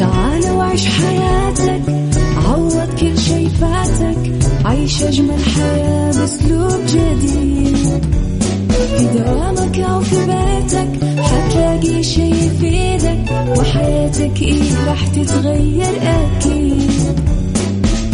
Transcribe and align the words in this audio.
تعال 0.00 0.50
وعيش 0.50 0.86
حياتك 0.86 1.82
عوض 2.46 2.88
كل 3.00 3.18
شي 3.18 3.48
فاتك 3.48 4.32
عيش 4.64 5.02
أجمل 5.02 5.44
حياة 5.56 6.12
بأسلوب 6.12 6.80
جديد. 6.88 7.76
في 8.98 9.04
دوامك 9.18 9.78
أو 9.78 10.00
في 10.00 10.16
بيتك 10.16 10.88
حتلاقي 11.22 12.02
شي 12.02 12.22
يفيدك 12.30 13.24
وحياتك 13.58 14.42
إيه 14.42 14.86
راح 14.88 15.06
تتغير 15.06 16.00
أكيد. 16.02 16.90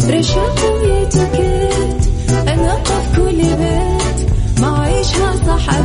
رشاق 0.09 0.55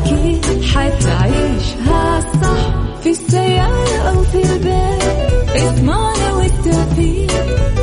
أكيد 0.08 0.62
حتعيشها 0.62 2.20
صح 2.20 2.74
في 3.02 3.10
السيارة 3.10 3.96
أو 4.08 4.22
في 4.22 4.42
البيت 4.52 5.02
اسمعنا 5.56 6.32
والتوفيق 6.32 7.32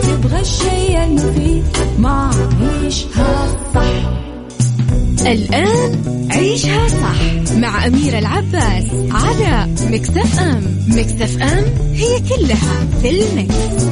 تبغى 0.01 0.39
الشيء 0.41 1.03
المفيد 1.03 1.63
ما 1.99 2.31
عيشها 2.61 3.48
صح 3.75 4.11
الآن 5.27 6.01
عيشها 6.31 6.88
صح 6.88 7.53
مع 7.57 7.88
أميرة 7.88 8.20
العباس 8.20 8.85
على 9.12 9.67
مكتف 9.91 10.39
أم 10.39 10.63
مكتف 10.87 11.41
أم 11.41 11.65
هي 11.93 12.20
كلها 12.20 12.87
في 13.01 13.09
المكس. 13.09 13.85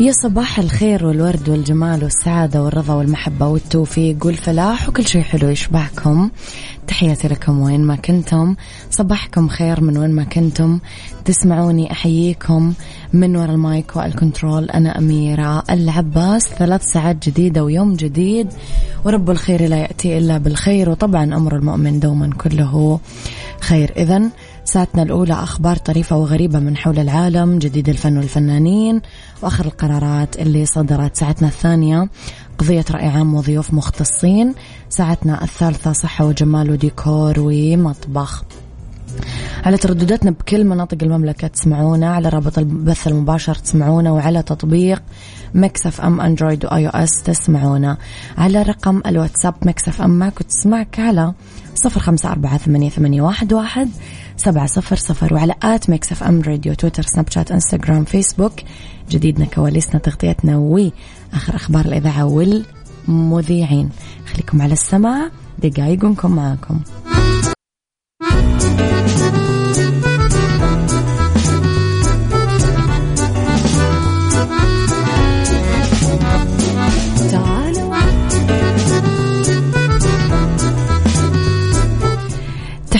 يا 0.00 0.12
صباح 0.12 0.58
الخير 0.58 1.06
والورد 1.06 1.48
والجمال 1.48 2.04
والسعادة 2.04 2.62
والرضا 2.62 2.94
والمحبة 2.94 3.46
والتوفيق 3.46 4.26
والفلاح 4.26 4.88
وكل 4.88 5.06
شيء 5.06 5.22
حلو 5.22 5.48
يشبهكم 5.48 6.30
تحياتي 6.86 7.28
لكم 7.28 7.60
وين 7.60 7.80
ما 7.80 7.96
كنتم. 7.96 8.56
صباحكم 8.90 9.48
خير 9.48 9.80
من 9.80 9.98
وين 9.98 10.10
ما 10.10 10.24
كنتم. 10.24 10.78
تسمعوني 11.24 11.92
أحييكم 11.92 12.72
من 13.12 13.36
وراء 13.36 13.50
ال 13.50 13.61
mic 13.61 13.96
وال 13.96 14.12
control 14.12 14.70
أنا 14.70 14.98
أميرة 14.98 15.62
العباس. 15.70 16.48
ثلاث 16.48 16.82
ساعات 16.84 17.28
جديدة 17.28 17.64
ويوم 17.64 17.94
جديد. 17.94 18.48
ورب 19.04 19.30
الخير 19.30 19.66
لا 19.66 19.76
يأتي 19.76 20.18
إلا 20.18 20.38
بالخير. 20.38 20.90
وطبعا 20.90 21.24
أمر 21.24 21.56
المؤمن 21.56 22.00
دوما 22.00 22.30
كله 22.38 23.00
خير. 23.60 23.92
إذا 23.96 24.22
ساعتنا 24.68 25.02
الأولى 25.02 25.32
أخبار 25.32 25.76
طريفة 25.76 26.16
وغريبة 26.16 26.58
من 26.58 26.76
حول 26.76 26.98
العالم 26.98 27.58
جديد 27.58 27.88
الفن 27.88 28.16
والفنانين 28.16 29.00
وآخر 29.42 29.66
القرارات 29.66 30.38
اللي 30.38 30.66
صدرت 30.66 31.16
ساعتنا 31.16 31.48
الثانية. 31.48 32.08
قضية 32.58 32.84
رأي 32.90 33.06
عام 33.06 33.34
وضيوف 33.34 33.74
مختصين. 33.74 34.54
ساعتنا 34.88 35.44
الثالثة 35.44 35.92
صحة 35.92 36.24
وجمال 36.24 36.70
وديكور 36.70 37.34
ومطبخ. 37.38 38.44
على 39.64 39.76
تردداتنا 39.76 40.30
بكل 40.30 40.64
مناطق 40.64 40.98
المملكة 41.02 41.48
تسمعونا 41.48 42.14
على 42.14 42.28
رابط 42.28 42.58
البث 42.58 43.08
المباشر 43.08 43.54
تسمعونا 43.54 44.10
وعلى 44.10 44.42
تطبيق 44.42 45.02
Mix 45.54 46.00
FM 46.00 46.20
Android 46.20 46.64
و 46.64 46.86
iOS 46.86 47.22
تسمعونا. 47.22 47.96
على 48.38 48.62
رقم 48.62 49.02
الواتساب 49.06 49.54
Mix 49.62 50.02
FM 50.02 50.10
معاك 50.10 50.40
وتسمعك 50.40 51.00
على 51.00 51.32
صفر 51.74 52.00
خمسة 52.00 52.32
أربعة 52.32 52.58
ثمانية, 52.58 53.22
واحد. 53.22 53.88
سبعة 54.38 54.66
صفر 54.66 54.96
صفر 54.96 55.34
وعلى 55.34 55.54
at 55.62 55.90
Mix 55.90 56.22
FM 56.22 56.42
Radio 56.42 56.74
تويتر 56.74 57.02
سناب 57.02 57.30
شات 57.30 57.52
إنستغرام 57.52 58.04
فيسبوك. 58.04 58.52
جديدنا 59.10 59.46
كواليسنا 59.46 60.00
تغطيتنا 60.00 60.56
وآخر 60.56 61.56
أخبار 61.56 61.84
الإذاعة 61.84 62.24
والمذيعين. 62.24 63.90
خليكم 64.32 64.62
على 64.62 64.72
السماع. 64.72 65.30
دقايقكم 65.58 66.36
معاكم. 66.36 66.80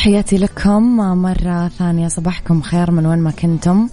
تحياتي 0.08 0.38
لكم. 0.38 0.96
مرة 0.96 1.68
ثانية 1.68 2.08
صباحكم 2.08 2.62
خير 2.62 2.90
من 2.90 3.06
وين 3.06 3.18
ما 3.18 3.30
كنتم. 3.30 3.88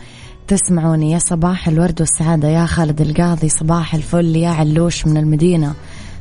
تسمعوني 0.47 1.11
يا 1.11 1.19
صباح 1.19 1.67
الورد 1.67 2.01
والسعادة. 2.01 2.47
يا 2.47 2.65
خالد 2.65 3.01
القاضي 3.01 3.49
صباح 3.49 3.95
الفل. 3.95 4.35
يا 4.35 4.49
علوش 4.49 5.07
من 5.07 5.17
المدينة 5.17 5.73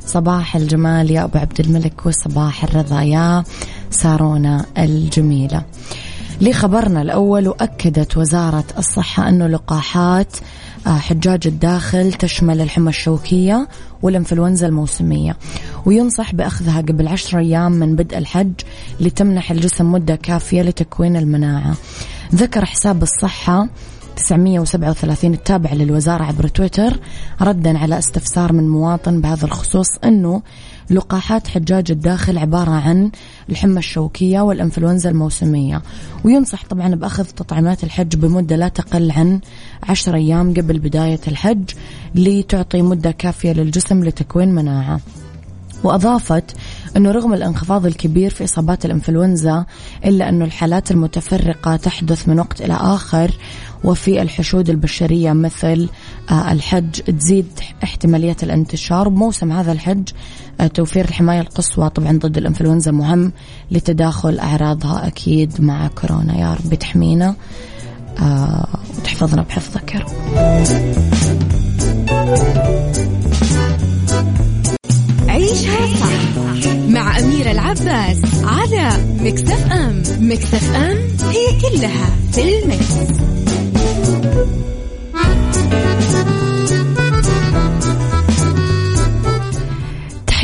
صباح 0.07 0.57
الجمال. 0.57 1.11
يا 1.11 1.25
أبو 1.25 1.39
عبد 1.39 1.61
الملك 1.61 2.07
وصباح 2.07 2.65
الرضا. 2.65 3.03
يا 3.03 3.45
سارونا 3.91 4.65
الجميلة. 4.79 5.63
لخبرنا 6.41 7.03
الأول 7.03 7.49
وأكدت 7.49 8.17
وزارة 8.17 8.65
الصحة 8.79 9.29
أنه 9.29 9.47
لقاحات 9.47 10.37
آه، 10.87 10.99
حجاج 10.99 11.47
الداخل 11.47 12.13
تشمل 12.13 12.61
الحمى 12.61 12.89
الشوكية 12.89 13.69
والإنفلونزا 14.03 14.67
الموسمية. 14.67 15.37
وينصح 15.87 16.35
بأخذها 16.35 16.81
قبل 16.81 17.09
عشر 17.09 17.39
أيام 17.39 17.73
من 17.73 17.97
بدء 17.97 18.19
الحج 18.19 18.53
لتمنح 19.01 19.51
الجسم 19.51 19.93
مدة 19.93 20.17
كافية 20.17 20.63
لتكوين 20.63 21.17
المناعة. 21.17 21.75
ذكر 22.35 22.65
حساب 22.65 23.03
الصحة 23.03 23.69
937 24.17 25.35
التابع 25.35 25.73
للوزارة 25.73 26.25
عبر 26.25 26.49
تويتر 26.49 27.01
ردا 27.41 27.79
على 27.79 27.99
استفسار 27.99 28.53
من 28.53 28.69
مواطن 28.69 29.21
بهذا 29.21 29.45
الخصوص 29.45 29.87
أنه 30.05 30.43
لقاحات 30.91 31.49
حجاج 31.49 31.91
الداخل 31.91 32.39
عبارة 32.39 32.71
عن 32.71 33.11
الحمى 33.51 33.79
الشوكية 33.79 34.41
والإنفلونزا 34.41 35.11
الموسمية. 35.11 35.83
وينصح 36.25 36.65
طبعا 36.65 36.95
بأخذ 36.95 37.25
تطعيمات 37.25 37.85
الحج 37.85 38.17
بمدة 38.17 38.57
لا 38.57 38.69
تقل 38.69 39.11
عن 39.11 39.41
عشر 39.83 40.15
أيام 40.15 40.55
قبل 40.55 40.79
بداية 40.79 41.21
الحج 41.29 41.71
لتعطي 42.15 42.83
مدة 42.83 43.11
كافية 43.11 43.53
للجسم 43.53 44.05
لتكوين 44.05 44.55
مناعة. 44.55 45.01
وأضافت 45.85 46.57
أنه 46.97 47.11
رغم 47.11 47.35
الانخفاض 47.35 47.87
الكبير 47.87 48.31
في 48.31 48.45
إصابات 48.45 48.85
الإنفلونزا 48.85 49.65
إلا 50.05 50.29
أنه 50.29 50.45
الحالات 50.45 50.91
المتفرقة 50.91 51.77
تحدث 51.77 52.29
من 52.29 52.39
وقت 52.39 52.61
إلى 52.61 52.75
آخر 52.75 53.31
وفي 53.85 54.23
الحشود 54.23 54.71
البشرية 54.71 55.33
مثل 55.33 55.89
آه، 56.31 56.53
الحج. 56.53 57.01
تزيد 57.01 57.47
احتمالية 57.85 58.37
الانتشار 58.43 59.09
بموسم 59.09 59.53
هذا 59.53 59.73
الحج. 59.73 60.09
آه، 60.61 60.67
توفير 60.67 61.05
الحماية 61.05 61.41
القصوى 61.41 61.91
طبعا 61.91 62.19
ضد 62.19 62.39
الإنفلونزا 62.39 62.91
مهم 62.91 63.33
لتداخل 63.71 64.39
أعراضها 64.39 65.07
أكيد 65.07 65.61
مع 65.61 65.89
كورونا. 65.89 66.39
يا 66.39 66.55
رب 66.55 66.75
تحمينا. 66.75 67.35
آه، 68.23 68.69
وتحفظنا 68.99 69.43
بحفظك 69.43 69.95
يا 69.95 70.01
رب 70.01 70.11
عيشها 75.29 75.87
صح 76.01 76.35
مع 76.89 77.19
أميرة 77.19 77.51
العباس 77.51 78.19
على 78.45 78.91
مكتف 79.21 79.73
أم. 79.73 80.03
مكتف 80.21 80.75
أم 80.75 80.97
هي 81.31 81.61
كلها 81.61 82.07
في 82.33 82.59
المكس. 82.59 83.34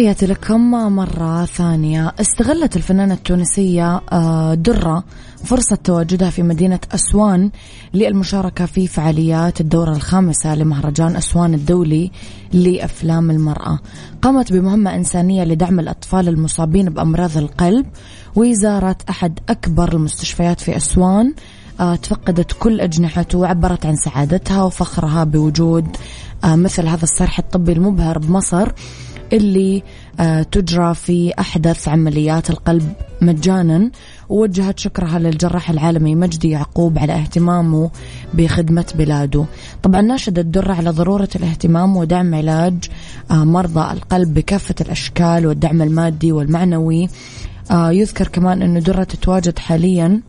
تحياتي 0.01 0.27
لكم 0.27 0.71
مرة 0.71 1.45
ثانية. 1.45 2.15
استغلت 2.21 2.77
الفنانة 2.77 3.15
التونسية 3.15 4.01
آه، 4.13 4.55
درة 4.55 5.05
فرصة 5.45 5.77
تواجدها 5.77 6.31
في 6.31 6.43
مدينة 6.43 6.79
أسوان 6.95 7.51
للمشاركة 7.95 8.67
في 8.67 8.87
فعاليات 8.87 9.61
الدورة 9.61 9.91
الخامسة 9.97 10.55
لمهرجان 10.55 11.17
أسوان 11.17 11.55
الدولي 11.55 12.11
لأفلام 12.53 13.31
المرأة. 13.31 13.79
قامت 14.23 14.53
بمهمة 14.53 14.95
إنسانية 14.95 15.45
لدعم 15.45 15.81
الأطفال 15.81 16.29
المصابين 16.29 16.91
بأمراض 16.91 17.37
القلب 17.37 17.87
وزارت 18.37 19.09
أحد 19.11 19.39
أكبر 19.49 19.93
المستشفيات 19.93 20.61
في 20.61 20.77
أسوان 20.77 21.35
آه، 21.81 21.95
تفقدت 21.95 22.53
كل 22.53 22.81
أجنحته 22.81 23.39
وعبرت 23.39 23.87
عن 23.87 23.97
سعادتها 23.97 24.63
وفخرها 24.63 25.25
بوجود 25.25 25.97
آه، 26.45 26.57
مثل 26.57 26.87
هذا 26.87 27.03
الصرح 27.03 27.39
الطبي 27.39 27.73
المبهر 27.73 28.19
بمصر 28.19 28.69
اللي 29.33 29.83
تجرى 30.53 30.95
في 30.95 31.33
أحدث 31.39 31.89
عمليات 31.89 32.51
القلب 32.51 32.93
مجانا. 33.23 33.91
ووجهت 34.29 34.79
شكرها 34.79 35.19
للجراح 35.19 35.71
العالمي 35.71 36.15
مجدي 36.15 36.51
يعقوب 36.51 36.99
على 36.99 37.13
اهتمامه 37.13 37.91
بخدمة 38.35 38.87
بلاده. 38.95 39.45
طبعا 39.83 40.01
ناشدت 40.01 40.47
درة 40.47 40.73
على 40.73 40.91
ضرورة 40.91 41.29
الاهتمام 41.37 41.97
ودعم 41.97 42.35
علاج 42.35 42.89
آه، 43.31 43.45
مرضى 43.45 43.93
القلب 43.93 44.35
بكافة 44.35 44.75
الأشكال 44.81 45.47
والدعم 45.47 45.83
المادي 45.83 46.33
والمعنوي. 46.33 47.09
آه، 47.71 47.91
يذكر 47.91 48.29
كمان 48.29 48.63
أنه 48.63 48.81
درة 48.81 49.05
تتواجد 49.05 49.59
حاليا 49.59 50.21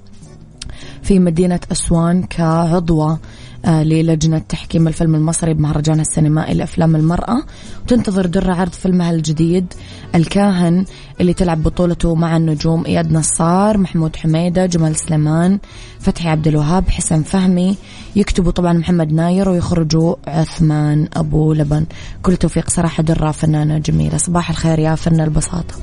في 1.03 1.19
مدينة 1.19 1.59
أسوان 1.71 2.23
كعضوة. 2.23 3.11
آه، 3.11 3.19
للجنة 3.65 4.39
تحكيم 4.39 4.87
الفيلم 4.87 5.15
المصري 5.15 5.53
بمهرجان 5.53 5.99
السينمائي 5.99 6.53
لأفلام 6.53 6.95
المرأة. 6.95 7.43
وتنتظر 7.83 8.25
درة 8.25 8.53
عرض 8.53 8.71
فيلمها 8.71 9.11
الجديد 9.11 9.73
الكاهن 10.15 10.85
اللي 11.21 11.33
تلعب 11.33 11.63
بطولته 11.63 12.15
مع 12.15 12.37
النجوم 12.37 12.85
إياد 12.85 13.11
نصار 13.11 13.77
محمود 13.77 14.15
حميدة 14.15 14.65
جمال 14.65 14.95
سليمان 14.95 15.59
فتحي 15.99 16.29
عبد 16.29 16.47
الوهاب 16.47 16.89
حسن 16.89 17.23
فهمي. 17.23 17.77
يكتبوا 18.15 18.51
طبعا 18.51 18.73
محمد 18.73 19.13
ناير 19.13 19.49
ويخرجوا 19.49 20.15
عثمان 20.27 21.07
أبو 21.13 21.53
لبن. 21.53 21.85
كل 22.23 22.37
توفيق 22.37 22.69
صراحة 22.69 23.03
درة 23.03 23.31
فنانة 23.31 23.77
جميلة. 23.77 24.17
صباح 24.17 24.49
الخير 24.49 24.79
يا 24.79 24.95
فن 24.95 25.21
البساطة. 25.21 25.75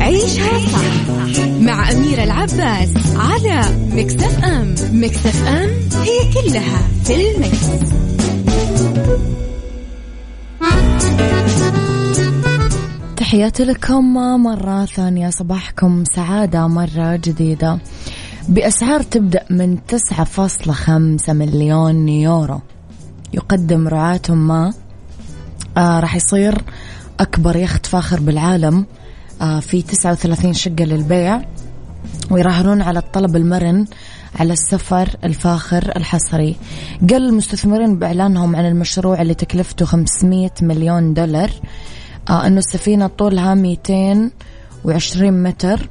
عيشها 0.00 0.58
صح 0.58 1.40
مع 1.60 1.92
أميرة 1.92 2.24
العباس 2.24 2.90
على 3.16 3.62
مكتف 3.92 4.44
أم. 4.44 4.74
مكتف 4.92 5.46
أم 5.46 5.70
هي 6.02 6.32
كلها 6.34 6.88
في 7.04 7.14
المكس. 7.30 7.90
تحياتي 13.16 13.64
لكم 13.64 14.14
مرة 14.42 14.84
ثانية. 14.84 15.30
صباحكم 15.30 16.04
سعادة 16.16 16.66
مرة 16.66 17.16
جديدة. 17.16 17.78
بأسعار 18.48 19.02
تبدأ 19.02 19.44
من 19.50 19.78
9.5 19.88 21.32
مليون 21.32 22.08
يورو. 22.08 22.60
يقدم 23.32 23.88
رعاة 23.88 24.20
ما 24.28 24.72
آه 25.76 26.00
راح 26.00 26.16
يصير 26.16 26.62
أكبر 27.20 27.56
يخت 27.56 27.86
فاخر 27.86 28.20
بالعالم. 28.20 28.86
في 29.60 29.82
39 29.82 30.52
شقة 30.54 30.84
للبيع 30.84 31.42
ويراهنون 32.30 32.82
على 32.82 32.98
الطلب 32.98 33.36
المرن 33.36 33.86
على 34.40 34.52
السفر 34.52 35.08
الفاخر 35.24 35.92
الحصري. 35.96 36.56
قال 37.10 37.28
المستثمرين 37.28 37.98
بإعلانهم 37.98 38.56
عن 38.56 38.66
المشروع 38.66 39.22
اللي 39.22 39.34
تكلفته 39.34 39.84
500 39.84 40.50
مليون 40.62 41.14
دولار 41.14 41.50
آه 42.30 42.46
أنه 42.46 42.58
السفينة 42.58 43.06
طولها 43.06 43.54
220 43.54 45.42
متر 45.42 45.88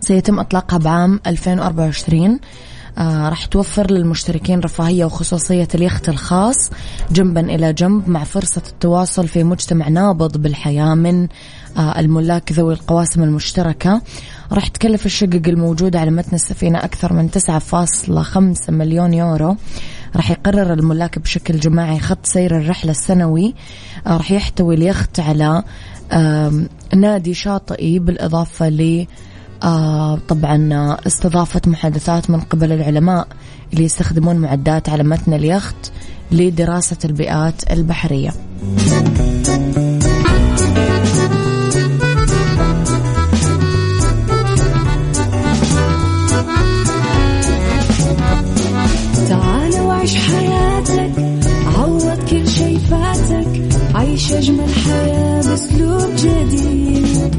سيتم 0.00 0.40
إطلاقها 0.40 0.78
بعام 0.78 1.20
2024 1.26 2.40
آه 2.98 3.28
راح 3.28 3.44
توفر 3.44 3.90
للمشتركين 3.90 4.60
رفاهية 4.60 5.04
وخصوصية 5.04 5.68
اليخت 5.74 6.08
الخاص 6.08 6.70
جنبا 7.10 7.40
إلى 7.40 7.72
جنب 7.72 8.08
مع 8.08 8.24
فرصة 8.24 8.62
التواصل 8.68 9.28
في 9.28 9.44
مجتمع 9.44 9.88
نابض 9.88 10.36
بالحياة 10.36 10.94
من 10.94 11.22
آه 11.22 11.28
الملاك 11.78 12.52
ذوي 12.52 12.74
القواسم 12.74 13.22
المشتركة. 13.22 14.02
راح 14.52 14.68
تكلف 14.68 15.06
الشقق 15.06 15.42
الموجودة 15.48 16.00
على 16.00 16.10
متن 16.10 16.34
السفينة 16.34 16.78
أكثر 16.78 17.12
من 17.12 17.30
9.5 17.30 18.70
مليون 18.70 19.14
يورو. 19.14 19.56
راح 20.16 20.30
يقرر 20.30 20.72
الملاك 20.72 21.18
بشكل 21.18 21.60
جماعي 21.60 21.98
خط 21.98 22.26
سير 22.26 22.56
الرحلة 22.56 22.90
السنوي. 22.90 23.54
آه 24.06 24.16
راح 24.16 24.30
يحتوي 24.30 24.74
اليخت 24.74 25.20
على 25.20 25.62
نادي 26.94 27.34
شاطئي 27.34 27.98
بالإضافة 27.98 28.68
ل 28.68 29.06
آه 29.62 30.18
طبعا 30.28 30.96
استضافة 31.06 31.60
محادثات 31.66 32.30
من 32.30 32.40
قبل 32.40 32.72
العلماء 32.72 33.28
اللي 33.72 33.84
يستخدمون 33.84 34.36
معدات 34.36 34.88
على 34.88 35.02
متن 35.02 35.32
اليخت 35.32 35.92
لدراسة 36.32 36.98
البيئات 37.04 37.72
البحرية. 37.72 38.30
جديد. 56.24 57.34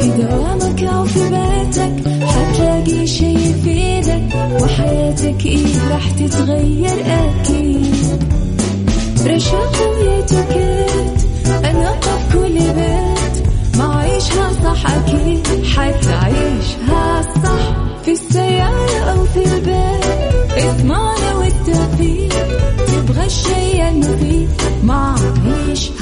في 0.00 0.08
دوامك 0.22 0.82
أو 0.82 1.04
في 1.04 1.20
بيتك 1.20 2.08
حتلاقي 2.26 3.06
شي 3.06 3.26
يفيدك 3.34 4.22
وحياتك 4.62 5.46
إيه 5.46 5.88
راح 5.90 6.10
تتغير 6.10 6.96
أكيد. 7.06 8.22
رشاق 9.26 9.76
ويتوكيت 9.90 11.18
أنا 11.64 11.92
في 12.00 12.38
كل 12.38 12.54
بيت. 12.58 13.46
ما 13.78 13.94
عيشها 13.96 14.52
صح 14.64 14.86
أكيد 14.90 15.46
حتعيشها 15.76 17.22
صح. 17.22 17.76
في 18.04 18.12
السيارة 18.12 18.98
أو 19.10 19.24
في 19.24 19.44
البيت 19.54 20.04
اضمعنا 20.64 21.34
والتوفيق. 21.34 22.34
تبغى 22.86 23.26
الشي 23.26 23.88
المفيد 23.88 24.48
ما 24.84 25.14
عيشها 25.46 25.97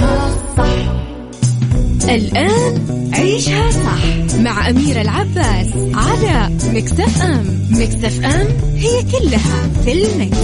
الآن 2.08 3.11
عيشها 3.12 3.70
صح 3.70 4.37
مع 4.38 4.70
أميرة 4.70 5.00
العباس 5.00 5.67
على 5.94 6.50
مكتف 6.75 7.23
أم 7.23 7.44
مكتف 7.70 8.25
أم 8.25 8.47
هي 8.76 9.03
كلها 9.03 9.69
في 9.85 9.93
المكس. 9.93 10.38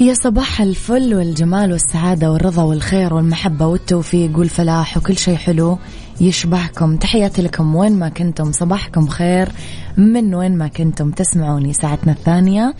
يا 0.00 0.14
صباح 0.14 0.60
الفل 0.60 1.14
والجمال 1.14 1.72
والسعادة 1.72 2.32
والرضا 2.32 2.62
والخير 2.62 3.14
والمحبة 3.14 3.66
والتوفيق 3.66 4.38
والفلاح 4.38 4.96
وكل 4.96 5.18
شيء 5.18 5.36
حلو 5.36 5.78
يشبهكم. 6.20 6.96
تحياتي 6.96 7.42
لكم 7.42 7.74
وين 7.76 7.98
ما 7.98 8.08
كنتم 8.08 8.52
صباحكم 8.52 9.08
خير 9.08 9.48
من 9.96 10.34
وين 10.34 10.58
ما 10.58 10.68
كنتم 10.68 11.10
تسمعوني 11.10 11.72
ساعتنا 11.72 12.12
الثانية 12.12 12.74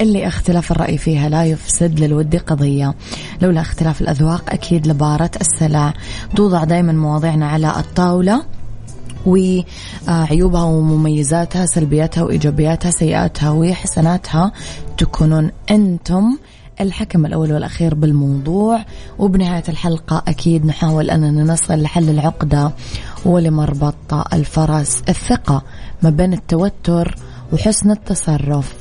اللي 0.00 0.26
اختلاف 0.26 0.72
الرأي 0.72 0.98
فيها 0.98 1.28
لا 1.28 1.44
يفسد 1.44 2.00
للود 2.00 2.36
قضية. 2.36 2.94
لولا 3.42 3.60
اختلاف 3.60 4.00
الأذواق 4.00 4.44
أكيد 4.52 4.86
لبارة 4.86 5.30
السلع. 5.40 5.94
توضع 6.36 6.64
دائما 6.64 6.92
مواضيعنا 6.92 7.48
على 7.48 7.70
الطاولة 7.76 8.42
وعيوبها 9.26 10.62
ومميزاتها 10.62 11.66
سلبياتها 11.66 12.22
وإيجابياتها 12.22 12.90
سيئاتها 12.90 13.50
وحسناتها 13.50 14.52
تكونون 14.98 15.50
أنتم 15.70 16.38
الحكم 16.80 17.26
الأول 17.26 17.52
والأخير 17.52 17.94
بالموضوع 17.94 18.84
وبنهاية 19.18 19.64
الحلقة 19.68 20.22
أكيد 20.28 20.66
نحاول 20.66 21.10
أننا 21.10 21.52
نصل 21.52 21.82
لحل 21.82 22.08
العقدة 22.08 22.72
ولمربط 23.24 24.14
الفرس 24.32 25.02
الثقة 25.08 25.62
ما 26.02 26.10
بين 26.10 26.32
التوتر 26.32 27.16
وحسن 27.52 27.90
التصرف. 27.90 28.74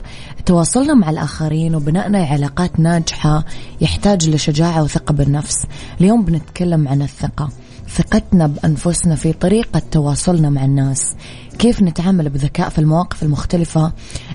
تواصلنا 0.45 0.93
مع 0.93 1.09
الآخرين 1.09 1.75
وبنائنا 1.75 2.25
علاقات 2.25 2.79
ناجحة 2.79 3.45
يحتاج 3.81 4.29
لشجاعة 4.29 4.83
وثقة 4.83 5.13
بالنفس. 5.13 5.65
اليوم 6.01 6.25
بنتكلم 6.25 6.87
عن 6.87 7.01
الثقة. 7.01 7.49
ثقتنا 7.89 8.47
بأنفسنا 8.47 9.15
في 9.15 9.33
طريقة 9.33 9.81
تواصلنا 9.91 10.49
مع 10.49 10.65
الناس. 10.65 11.15
كيف 11.59 11.81
نتعامل 11.81 12.29
بذكاء 12.29 12.69
في 12.69 12.79
المواقف 12.79 13.23
المختلفة 13.23 13.91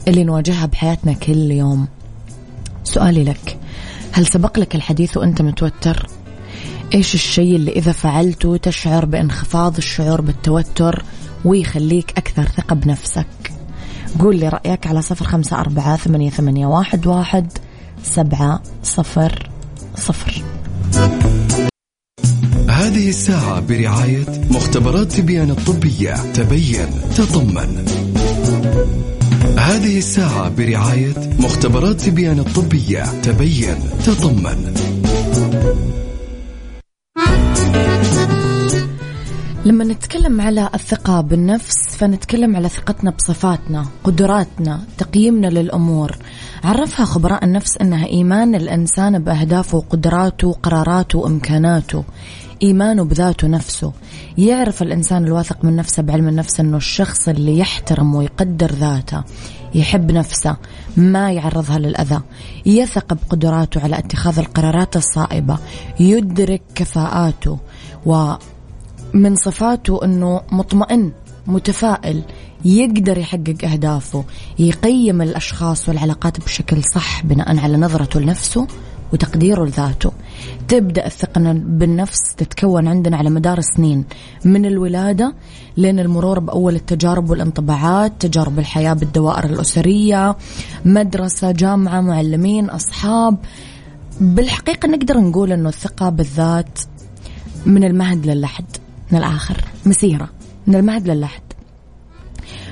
اللي 0.08 0.24
نواجهها 0.24 0.66
بحياتنا 0.66 1.12
كل 1.12 1.50
يوم؟ 1.50 1.86
سؤالي 2.84 3.24
لك. 3.24 3.58
هل 4.12 4.26
سبق 4.26 4.58
لك 4.58 4.74
الحديث 4.74 5.16
وأنت 5.16 5.42
متوتر؟ 5.42 6.06
إيش 6.94 7.14
الشيء 7.14 7.56
اللي 7.56 7.70
إذا 7.70 7.92
فعلته 7.92 8.56
تشعر 8.56 9.04
بانخفاض 9.04 9.76
الشعور 9.76 10.20
بالتوتر 10.20 11.04
ويخليك 11.44 12.10
أكثر 12.18 12.44
ثقة 12.44 12.74
بنفسك؟ 12.74 13.26
قول 14.18 14.36
لي 14.36 14.48
رأيك 14.48 14.86
على 14.86 15.02
صفر 15.02 15.24
خمسة 15.24 15.60
أربعة 15.60 15.96
ثمانية, 15.96 16.30
ثمانية 16.30 16.66
واحد, 16.66 17.06
واحد 17.06 17.52
سبعة 18.02 18.62
صفر 18.82 19.50
صفر. 19.96 20.42
هذه 22.68 23.08
الساعة 23.08 23.60
برعاية 23.60 24.24
مختبرات 24.50 25.12
تبيان 25.12 25.50
الطبية. 25.50 26.32
تبين 26.32 26.88
تطمن. 27.16 27.84
هذه 29.64 29.98
الساعة 29.98 30.48
برعاية 30.48 31.14
مختبرات 31.38 32.00
تبيان 32.00 32.38
الطبية. 32.38 33.04
تبين 33.22 33.76
تطمن. 34.04 34.74
لما 39.64 39.84
نتكلم 39.84 40.40
على 40.40 40.70
الثقة 40.74 41.20
بالنفس 41.20 41.96
فنتكلم 41.96 42.56
على 42.56 42.68
ثقتنا 42.68 43.10
بصفاتنا 43.10 43.86
قدراتنا 44.04 44.80
تقييمنا 44.98 45.46
للأمور. 45.46 46.16
عرفها 46.64 47.06
خبراء 47.06 47.44
النفس 47.44 47.76
أنها 47.76 48.06
إيمان 48.06 48.54
الإنسان 48.54 49.18
بأهدافه 49.18 49.78
وقدراته 49.78 50.48
وقراراته 50.48 51.18
وإمكاناته. 51.18 52.04
إيمانه 52.62 53.04
بذاته 53.04 53.48
نفسه. 53.48 53.92
يعرف 54.38 54.82
الإنسان 54.82 55.24
الواثق 55.24 55.64
من 55.64 55.76
نفسه 55.76 56.02
بعلم 56.02 56.28
النفس 56.28 56.60
أنه 56.60 56.76
الشخص 56.76 57.28
اللي 57.28 57.58
يحترم 57.58 58.14
ويقدر 58.14 58.72
ذاته. 58.72 59.22
يحب 59.74 60.12
نفسه 60.12 60.56
ما 60.96 61.32
يعرضها 61.32 61.78
للأذى. 61.78 62.20
يثق 62.66 63.14
بقدراته 63.14 63.80
على 63.80 63.98
اتخاذ 63.98 64.38
القرارات 64.38 64.96
الصائبة. 64.96 65.58
يدرك 66.00 66.62
كفاءاته. 66.74 67.58
و 68.06 68.32
من 69.14 69.36
صفاته 69.36 70.04
أنه 70.04 70.40
مطمئن 70.52 71.12
متفائل. 71.46 72.22
يقدر 72.64 73.18
يحقق 73.18 73.64
أهدافه. 73.64 74.24
يقيم 74.58 75.22
الأشخاص 75.22 75.88
والعلاقات 75.88 76.40
بشكل 76.40 76.82
صح 76.94 77.24
بناء 77.24 77.58
على 77.58 77.76
نظرته 77.76 78.20
لنفسه. 78.20 78.66
وتقديره 79.12 79.64
لذاته 79.64 80.12
تبدأ 80.68 81.06
الثقة 81.06 81.52
بالنفس 81.52 82.34
تتكون 82.36 82.88
عندنا 82.88 83.16
على 83.16 83.30
مدار 83.30 83.60
سنين 83.60 84.04
من 84.44 84.66
الولادة 84.66 85.34
لين 85.76 86.00
المرور 86.00 86.38
بأول 86.38 86.74
التجارب 86.74 87.30
والانطباعات 87.30 88.12
تجارب 88.20 88.58
الحياة 88.58 88.92
بالدوائر 88.92 89.44
الأسرية 89.44 90.36
مدرسة 90.84 91.52
جامعة 91.52 92.00
معلمين 92.00 92.70
أصحاب. 92.70 93.38
بالحقيقة 94.20 94.88
نقدر 94.88 95.20
نقول 95.20 95.52
أنه 95.52 95.68
الثقة 95.68 96.08
بالذات 96.08 96.78
من 97.66 97.84
المهد 97.84 98.26
للحد 98.26 98.64
من 99.12 99.18
الآخر 99.18 99.64
مسيرة 99.86 100.28
من 100.66 100.74
المهد 100.74 101.08
للحد. 101.08 101.42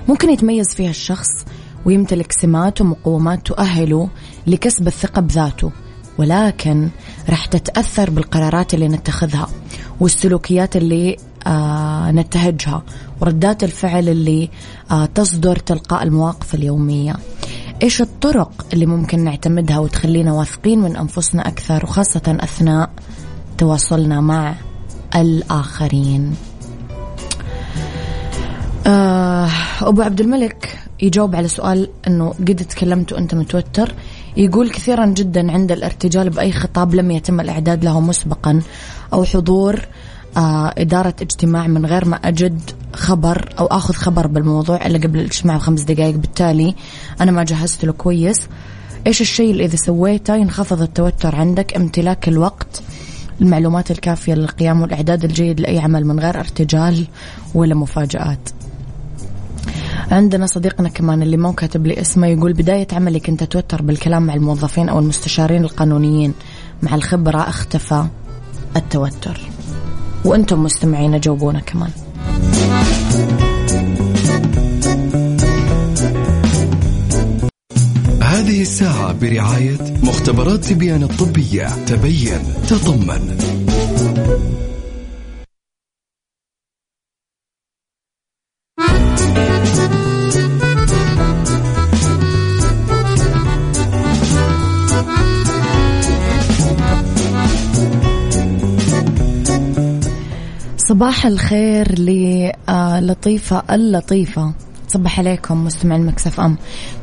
ممكن 0.08 0.30
يتميز 0.30 0.68
فيها 0.74 0.90
الشخص 0.90 1.44
ويمتلك 1.84 2.32
سمات 2.32 2.80
ومقومات 2.80 3.46
تؤهله 3.46 4.08
لكسب 4.46 4.86
الثقة 4.86 5.20
بذاته. 5.20 5.72
ولكن 6.18 6.88
راح 7.30 7.46
تتأثر 7.46 8.10
بالقرارات 8.10 8.74
اللي 8.74 8.88
نتخذها 8.88 9.48
والسلوكيات 10.00 10.76
اللي 10.76 11.16
آه 11.46 12.10
نتهجها 12.10 12.82
وردات 13.20 13.64
الفعل 13.64 14.08
اللي 14.08 14.50
آه 14.90 15.06
تصدر 15.06 15.56
تلقاء 15.56 16.02
المواقف 16.02 16.54
اليومية. 16.54 17.16
إيش 17.82 18.00
الطرق 18.00 18.66
اللي 18.72 18.86
ممكن 18.86 19.24
نعتمدها 19.24 19.78
وتخلينا 19.78 20.32
واثقين 20.32 20.80
من 20.80 20.96
أنفسنا 20.96 21.48
أكثر 21.48 21.84
وخاصة 21.84 22.36
أثناء 22.40 22.90
تواصلنا 23.58 24.20
مع 24.20 24.54
الآخرين؟ 25.16 26.34
آه 28.86 29.48
أبو 29.82 30.02
عبد 30.02 30.20
الملك 30.20 30.78
يجاوب 31.02 31.36
على 31.36 31.48
سؤال 31.48 31.88
أنه 32.06 32.28
قد 32.28 32.56
تكلمت 32.56 33.12
وأنت 33.12 33.34
متوتر. 33.34 33.94
يقول 34.36 34.70
كثيرا 34.70 35.06
جدا 35.06 35.52
عند 35.52 35.72
الارتجال 35.72 36.30
بأي 36.30 36.52
خطاب 36.52 36.94
لم 36.94 37.10
يتم 37.10 37.40
الإعداد 37.40 37.84
له 37.84 38.00
مسبقا 38.00 38.60
أو 39.12 39.24
حضور 39.24 39.80
آه 40.36 40.74
إدارة 40.78 41.14
اجتماع 41.22 41.66
من 41.66 41.86
غير 41.86 42.04
ما 42.04 42.16
أجد 42.16 42.60
خبر 42.92 43.54
أو 43.58 43.66
أخذ 43.66 43.94
خبر 43.94 44.26
بالموضوع 44.26 44.86
إلا 44.86 44.98
قبل 44.98 45.18
الاجتماع 45.18 45.56
بخمس 45.56 45.82
دقائق. 45.82 46.16
بالتالي 46.16 46.74
أنا 47.20 47.30
ما 47.30 47.44
جهزت 47.44 47.84
له 47.84 47.92
كويس. 47.92 48.48
إيش 49.06 49.20
الشيء 49.20 49.50
اللي 49.50 49.64
إذا 49.64 49.76
سويته 49.76 50.36
ينخفض 50.36 50.82
التوتر 50.82 51.36
عندك 51.36 51.76
امتلاك 51.76 52.28
الوقت 52.28 52.82
المعلومات 53.40 53.90
الكافية 53.90 54.34
للقيام 54.34 54.82
والإعداد 54.82 55.24
الجيد 55.24 55.60
لأي 55.60 55.78
عمل 55.78 56.06
من 56.06 56.20
غير 56.20 56.40
ارتجال 56.40 57.06
ولا 57.54 57.74
مفاجآت؟ 57.74 58.48
عندنا 60.12 60.46
صديقنا 60.46 60.88
كمان 60.88 61.22
اللي 61.22 61.36
مو 61.36 61.52
كاتب 61.52 61.86
لي 61.86 62.00
اسمه 62.00 62.26
يقول 62.26 62.52
بداية 62.52 62.86
عملي 62.92 63.20
كنت 63.20 63.42
أتوتر 63.42 63.82
بالكلام 63.82 64.22
مع 64.26 64.34
الموظفين 64.34 64.88
أو 64.88 64.98
المستشارين 64.98 65.64
القانونيين 65.64 66.34
مع 66.82 66.94
الخبرة 66.94 67.38
أختفى 67.38 68.04
التوتر. 68.76 69.40
وأنتم 70.24 70.62
مستمعين 70.62 71.20
جاوبونا 71.20 71.60
كمان. 71.60 71.90
هذه 78.22 78.62
الساعة 78.62 79.12
برعاية 79.12 79.78
مختبرات 80.02 80.64
تبيان 80.64 81.02
الطبية. 81.02 81.68
تبين 81.86 82.42
تطمن 82.68 83.38
صباح 100.92 101.26
الخير 101.26 101.98
للطيفة 101.98 103.62
اللطيفة. 103.70 104.52
صبح 104.88 105.18
عليكم 105.18 105.64
مستمعين 105.64 106.06
مكسف 106.06 106.40
أم. 106.40 106.56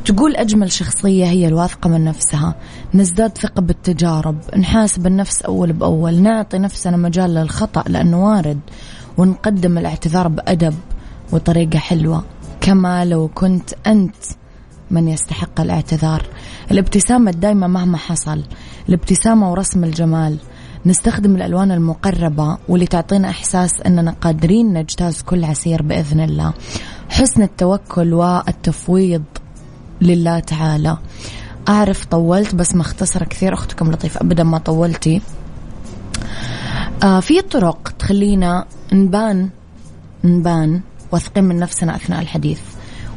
تقول 0.05 0.35
أجمل 0.35 0.71
شخصية 0.71 1.25
هي 1.25 1.47
الواثقة 1.47 1.89
من 1.89 2.03
نفسها. 2.03 2.55
نزداد 2.93 3.37
ثقة 3.37 3.61
بالتجارب 3.61 4.37
نحاسب 4.57 5.07
النفس 5.07 5.41
أول 5.41 5.73
بأول 5.73 6.21
نعطي 6.21 6.57
نفسنا 6.57 6.97
مجال 6.97 7.33
للخطأ 7.33 7.83
لأنه 7.87 8.25
وارد 8.25 8.59
ونقدم 9.17 9.77
الاعتذار 9.77 10.27
بأدب 10.27 10.75
وطريقة 11.31 11.79
حلوة. 11.79 12.23
كما 12.61 13.05
لو 13.05 13.27
كنت 13.27 13.69
أنت 13.87 14.15
من 14.91 15.07
يستحق 15.07 15.61
الاعتذار. 15.61 16.25
الابتسامة 16.71 17.31
دايما 17.31 17.67
مهما 17.67 17.97
حصل 17.97 18.43
الابتسامة 18.89 19.51
ورسم 19.51 19.83
الجمال. 19.83 20.37
نستخدم 20.85 21.35
الألوان 21.35 21.71
المقربة 21.71 22.57
واللي 22.67 22.87
تعطينا 22.87 23.29
إحساس 23.29 23.81
أننا 23.81 24.15
قادرين 24.21 24.73
نجتاز 24.73 25.21
كل 25.21 25.43
عسير 25.43 25.81
بإذن 25.81 26.19
الله. 26.19 26.53
حسن 27.09 27.41
التوكل 27.43 28.13
والتفويض 28.13 29.23
لله 30.01 30.39
تعالى. 30.39 30.97
أعرف 31.69 32.05
طولت 32.05 32.55
بس 32.55 32.75
مختصرة 32.75 33.25
كثير 33.25 33.53
أختكم 33.53 33.91
لطيفة 33.91 34.21
أبدا 34.21 34.43
ما 34.43 34.57
طولتي. 34.57 35.21
آه 37.03 37.19
في 37.19 37.41
طرق 37.41 37.93
تخلينا 37.99 38.65
نبان 38.93 39.49
نبان 40.23 40.81
واثقين 41.11 41.43
من 41.43 41.59
نفسنا 41.59 41.95
أثناء 41.95 42.21
الحديث. 42.21 42.61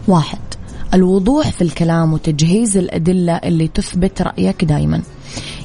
واحد 0.08 0.38
الوضوح 0.94 1.50
في 1.50 1.62
الكلام 1.62 2.12
وتجهيز 2.12 2.76
الأدلة 2.76 3.32
اللي 3.32 3.68
تثبت 3.68 4.22
رأيك 4.22 4.64
دايما. 4.64 5.02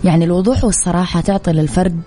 يعني 0.03 0.25
الوضوح 0.25 0.63
والصراحة 0.63 1.21
تعطي 1.21 1.51
للفرد 1.51 2.01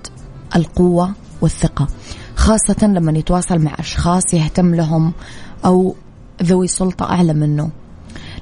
القوة 0.57 1.11
والثقة 1.41 1.89
خاصة 2.37 2.87
لما 2.87 3.19
يتواصل 3.19 3.59
مع 3.59 3.75
أشخاص 3.79 4.35
يهتم 4.35 4.75
لهم 4.75 5.13
أو 5.65 5.95
ذوي 6.43 6.67
سلطة 6.67 7.05
أعلى 7.05 7.35
منه. 7.35 7.71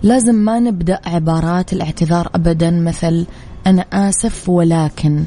لازم 0.02 0.34
ما 0.34 0.58
نبدأ 0.58 1.00
عبارات 1.06 1.72
الاعتذار 1.72 2.30
أبدا 2.34 2.70
مثل 2.70 3.26
أنا 3.66 3.84
آسف 3.92 4.48
ولكن 4.48 5.24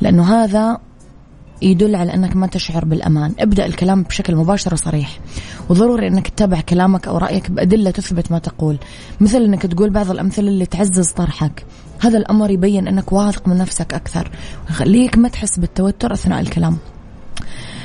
لأنه 0.00 0.34
هذا 0.34 0.78
يدل 1.62 1.94
على 1.94 2.14
أنك 2.14 2.36
ما 2.36 2.46
تشعر 2.46 2.84
بالأمان. 2.84 3.34
ابدأ 3.38 3.66
الكلام 3.66 4.02
بشكل 4.02 4.36
مباشر 4.36 4.74
وصريح. 4.74 5.18
وضروري 5.68 6.06
أنك 6.06 6.28
تتبع 6.28 6.60
كلامك 6.60 7.08
أو 7.08 7.18
رأيك 7.18 7.50
بأدلة 7.50 7.90
تثبت 7.90 8.32
ما 8.32 8.38
تقول. 8.38 8.78
مثل 9.20 9.42
أنك 9.42 9.62
تقول 9.62 9.90
بعض 9.90 10.10
الأمثلة 10.10 10.48
اللي 10.48 10.66
تعزز 10.66 11.10
طرحك. 11.10 11.64
هذا 12.00 12.18
الأمر 12.18 12.50
يبين 12.50 12.88
أنك 12.88 13.12
واثق 13.12 13.48
من 13.48 13.56
نفسك 13.56 13.94
أكثر. 13.94 14.30
ويخليك 14.68 15.18
ما 15.18 15.28
تحس 15.28 15.58
بالتوتر 15.58 16.12
أثناء 16.12 16.40
الكلام. 16.40 16.76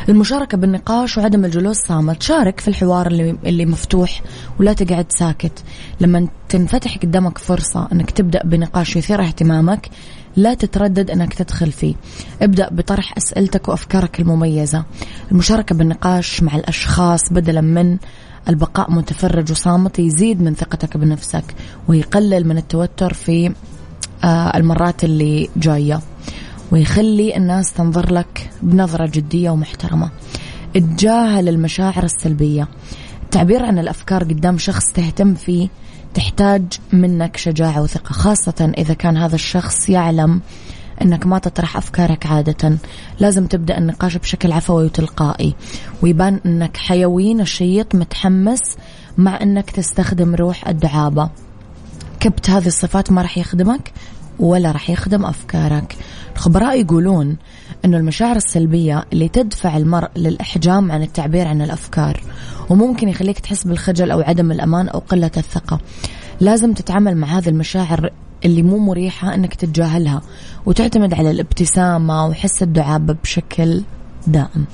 المشاركة 0.10 0.58
بالنقاش 0.58 1.18
وعدم 1.18 1.46
الجلوس 1.46 1.78
صامت. 1.88 2.22
شارك 2.22 2.60
في 2.60 2.68
الحوار 2.68 3.08
اللي, 3.08 3.38
اللي 3.46 3.66
مفتوح 3.66 4.22
ولا 4.60 4.74
تقعد 4.74 5.06
ساكت. 5.10 5.64
لما 6.02 6.28
تنفتح 6.50 6.98
قدامك 6.98 7.38
فرصة 7.38 7.88
أنك 7.92 8.12
تبدأ 8.12 8.42
بنقاش 8.44 8.96
يثير 8.96 9.22
اهتمامك 9.22 9.90
لا 10.36 10.54
تتردد 10.54 11.12
أنك 11.12 11.34
تدخل 11.34 11.72
فيه. 11.72 11.96
ابدأ 12.42 12.70
بطرح 12.72 13.18
أسئلتك 13.18 13.68
وأفكارك 13.68 14.20
المميزة. 14.20 14.84
المشاركة 15.32 15.76
بالنقاش 15.76 16.44
مع 16.44 16.56
الأشخاص 16.56 17.34
بدلا 17.34 17.62
من 17.62 17.98
البقاء 18.50 18.92
متفرج 18.92 19.52
وصامت 19.52 20.00
يزيد 20.00 20.42
من 20.42 20.56
ثقتك 20.56 20.98
بنفسك 20.98 21.44
ويقلل 21.88 22.48
من 22.48 22.58
التوتر 22.58 23.14
في 23.14 23.52
آه، 24.24 24.58
المرات 24.58 25.04
اللي 25.04 25.50
جاية. 25.58 26.00
ويخلي 26.72 27.38
الناس 27.38 27.74
تنظر 27.74 28.14
لك 28.14 28.50
بنظرة 28.62 29.06
جدية 29.14 29.50
ومحترمة. 29.50 30.10
اتجاهل 30.76 31.50
المشاعر 31.50 32.04
السلبية. 32.04 32.68
التعبير 33.24 33.66
عن 33.66 33.80
الأفكار 33.80 34.24
قدام 34.24 34.58
شخص 34.58 34.84
تهتم 34.94 35.34
فيه 35.34 35.70
تحتاج 36.16 36.64
منك 36.94 37.38
شجاعة 37.38 37.82
وثقة 37.82 38.14
خاصة 38.14 38.74
إذا 38.78 38.94
كان 38.94 39.18
هذا 39.18 39.36
الشخص 39.36 39.90
يعلم 39.90 40.42
أنك 41.02 41.26
ما 41.26 41.40
تطرح 41.40 41.78
أفكارك 41.78 42.26
عادة. 42.26 42.78
لازم 43.20 43.46
تبدأ 43.46 43.78
النقاش 43.78 44.18
بشكل 44.18 44.52
عفوي 44.52 44.86
وتلقائي 44.86 45.56
ويبان 46.02 46.40
أنك 46.46 46.78
حيوي 46.78 47.34
نشيط 47.34 47.96
متحمس 47.96 48.62
مع 49.18 49.42
أنك 49.42 49.72
تستخدم 49.72 50.36
روح 50.36 50.68
الدعابة. 50.68 51.30
كبت 52.20 52.50
هذه 52.50 52.68
الصفات 52.68 53.12
ما 53.12 53.22
راح 53.22 53.38
يخدمك 53.38 53.92
ولا 54.40 54.72
راح 54.72 54.90
يخدم 54.90 55.26
أفكارك. 55.26 55.96
الخبراء 56.36 56.82
يقولون 56.82 57.38
أنه 57.86 57.98
المشاعر 57.98 58.36
السلبية 58.36 59.06
اللي 59.14 59.28
تدفع 59.28 59.78
المرء 59.78 60.10
للإحجام 60.16 60.92
عن 60.92 61.02
التعبير 61.02 61.48
عن 61.48 61.62
الأفكار 61.62 62.24
وممكن 62.70 63.10
يخليك 63.10 63.40
تحس 63.40 63.64
بالخجل 63.64 64.12
أو 64.12 64.22
عدم 64.22 64.52
الأمان 64.52 64.88
أو 64.88 65.00
قلة 65.00 65.32
الثقة. 65.38 65.80
لازم 66.40 66.74
تتعامل 66.74 67.18
مع 67.18 67.28
هذه 67.28 67.50
المشاعر 67.50 68.10
اللي 68.46 68.64
مو 68.64 68.78
مريحة 68.78 69.34
أنك 69.34 69.54
تتجاهلها 69.54 70.22
وتعتمد 70.66 71.14
على 71.14 71.32
الابتسامة 71.32 72.26
وحس 72.26 72.64
الدعابة 72.64 73.16
بشكل 73.24 73.82
دائم. 74.28 74.66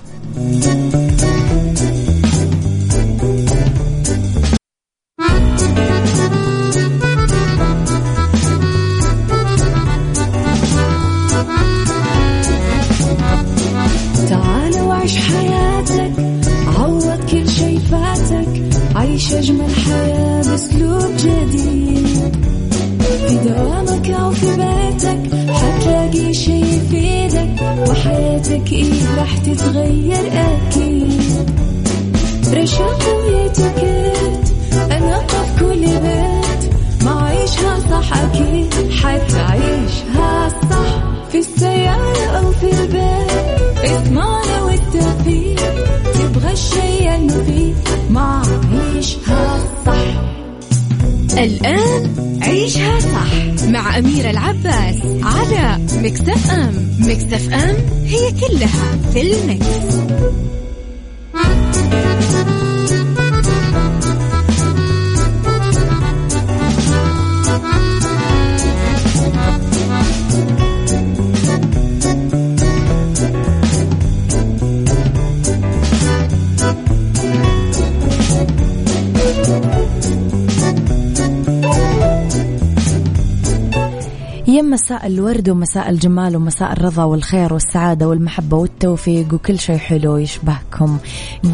مساء 84.72 85.08
الورد 85.08 85.50
ومساء 85.50 85.90
الجمال 85.90 86.36
ومساء 86.36 86.72
الرضا 86.74 87.04
والخير 87.04 87.54
والسعادة 87.54 88.08
والمحبة 88.08 88.58
والتوفيق 88.58 89.34
وكل 89.34 89.60
شيء 89.60 89.78
حلو 89.78 90.18
يشبهكم. 90.18 90.98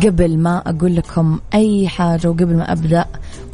قبل 0.04 0.38
ما 0.38 0.58
أقول 0.66 0.96
لكم 0.96 1.40
أي 1.54 1.88
حاجة 1.88 2.28
وقبل 2.30 2.56
ما 2.58 2.72
أبدأ 2.72 3.06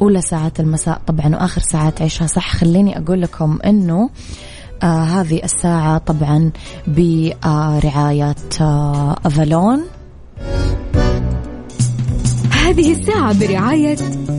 أولى 0.02 0.20
ساعات 0.20 0.60
المساء 0.60 1.00
طبعا 1.06 1.26
وآخر 1.36 1.60
ساعات 1.60 2.02
عيشها 2.02 2.26
صح؟ 2.26 2.56
خليني 2.56 2.98
أقول 2.98 3.22
لكم 3.22 3.58
أنه 3.64 4.10
آه 4.82 5.02
هذه 5.04 5.44
الساعة 5.44 5.98
طبعا 5.98 6.50
برعاية 6.86 8.34
آه 8.60 9.16
أفالون. 9.26 9.80
هذه 12.50 12.92
الساعة 12.92 13.38
برعاية 13.40 13.96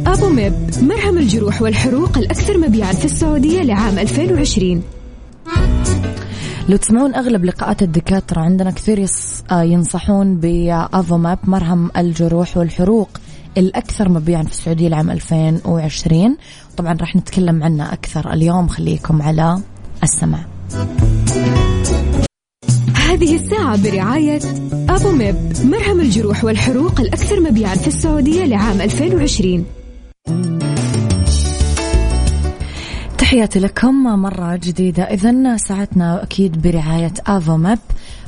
أبو 0.07 0.29
ميب 0.29 0.53
مرهم 0.81 1.17
الجروح 1.17 1.61
والحروق 1.61 2.17
الأكثر 2.17 2.57
مبيعا 2.57 2.93
في 2.93 3.05
السعودية 3.05 3.61
لعام 3.61 3.99
2020 3.99 4.83
لو 6.69 6.77
تسمعون 6.77 7.15
أغلب 7.15 7.45
لقاءات 7.45 7.81
الدكاترة 7.81 8.41
عندنا 8.41 8.71
كثير. 8.71 9.05
آه، 9.51 9.63
ينصحون 9.63 10.37
بأفوماب 10.37 11.39
مرهم 11.43 11.91
الجروح 11.97 12.57
والحروق 12.57 13.09
الأكثر 13.57 14.09
مبيعا 14.09 14.43
في 14.43 14.51
السعودية 14.51 14.87
لعام 14.87 15.11
2020 15.11 16.37
طبعا 16.77 16.97
راح 17.01 17.15
نتكلم 17.15 17.63
عنه 17.63 17.93
أكثر 17.93 18.33
اليوم. 18.33 18.67
خليكم 18.67 19.21
على 19.21 19.59
السمع 20.03 20.39
هذه 23.15 23.35
الساعة 23.35 23.83
برعاية 23.83 24.39
أبو 24.89 25.11
ميب. 25.11 25.35
مرهم 25.63 25.99
الجروح 25.99 26.43
والحروق 26.43 27.01
الأكثر 27.01 27.39
مبيعا 27.39 27.75
في 27.75 27.87
السعودية 27.87 28.45
لعام 28.45 28.81
2020 28.81 29.65
تحياتي 33.25 33.59
لكم 33.59 34.03
مرة 34.03 34.55
جديدة. 34.55 35.03
إذا 35.03 35.57
ساعتنا 35.57 36.23
أكيد 36.23 36.61
برعاية 36.61 37.13
آفوماب 37.27 37.79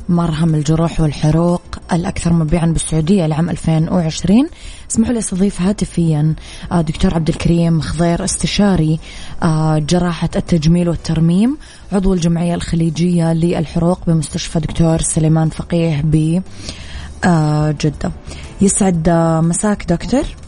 مرهم 0.08 0.54
الجروح 0.54 1.00
والحروق 1.00 1.62
الأكثر 1.92 2.32
مبيعا 2.32 2.66
بالسعودية 2.66 3.26
لعام 3.26 3.50
2020 3.50 4.48
اسمحوا 4.90 5.12
لي 5.12 5.18
أستضيف 5.18 5.60
هاتفيا 5.60 6.34
آه، 6.72 6.80
دكتور 6.80 7.14
عبد 7.14 7.28
الكريم 7.28 7.80
خضير 7.80 8.24
استشاري 8.24 8.98
آه، 9.42 9.78
جراحة 9.78 10.30
التجميل 10.36 10.88
والترميم 10.88 11.56
عضو 11.92 12.14
الجمعية 12.14 12.54
الخليجية 12.54 13.32
للحروق 13.32 14.00
بمستشفى 14.06 14.60
دكتور 14.60 14.98
سليمان 15.00 15.48
فقيه 15.48 16.00
ب 16.04 16.42
آه، 17.24 17.74
يسعد 18.60 19.10
مساك 19.42 19.84
دكتور. 19.92 20.47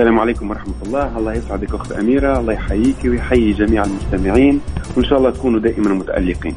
السلام 0.00 0.20
عليكم 0.20 0.50
ورحمة 0.50 0.74
الله. 0.86 1.18
الله 1.18 1.32
يسعدك 1.32 1.74
أخت 1.74 1.92
أميرة. 1.92 2.38
الله 2.38 2.52
يحييك 2.52 2.96
ويحيي 3.04 3.52
جميع 3.52 3.84
المستمعين. 3.84 4.60
وإن 4.96 5.04
شاء 5.04 5.18
الله 5.18 5.30
تكونوا 5.30 5.60
دائما 5.60 5.94
متألقين. 5.94 6.54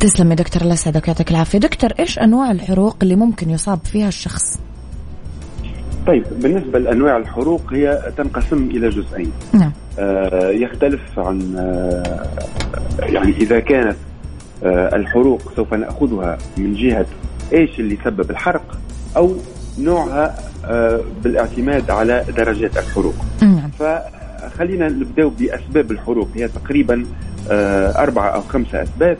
تسلم 0.00 0.30
يا 0.30 0.36
دكتور 0.36 0.62
الله 0.62 0.74
يسعدك 0.74 1.08
ويعطيك 1.08 1.30
العافية. 1.30 1.58
دكتور 1.58 1.90
إيش 1.98 2.18
أنواع 2.18 2.50
الحروق 2.50 2.96
اللي 3.02 3.16
ممكن 3.16 3.50
يصاب 3.50 3.78
فيها 3.84 4.08
الشخص؟ 4.08 4.60
طيب 6.06 6.24
بالنسبة 6.42 6.78
لأنواع 6.78 7.16
الحروق 7.16 7.72
هي 7.72 8.12
تنقسم 8.16 8.70
إلى 8.70 8.88
جزئين. 8.88 9.32
نعم. 9.52 9.72
آه 9.98 10.50
يختلف 10.50 11.18
عن 11.18 11.56
آه 11.56 12.28
يعني 12.98 13.32
إذا 13.32 13.60
كانت 13.60 13.96
آه 14.64 14.96
الحروق 14.96 15.52
سوف 15.56 15.74
نأخذها 15.74 16.38
من 16.58 16.74
جهة 16.74 17.06
إيش 17.52 17.80
اللي 17.80 17.98
سبب 18.04 18.30
الحرق 18.30 18.78
أو 19.16 19.36
نوعها 19.78 20.49
بالاعتماد 21.24 21.90
على 21.90 22.24
درجات 22.36 22.78
الحروق. 22.78 23.14
نعم. 23.42 23.70
فخلينا 23.78 24.88
نبدأ 24.88 25.28
بأسباب 25.28 25.90
الحروق. 25.90 26.28
هي 26.34 26.48
تقريبا 26.48 27.04
آه، 27.50 28.02
أربعة 28.02 28.28
أو 28.28 28.40
خمسة 28.40 28.82
أسباب. 28.82 29.16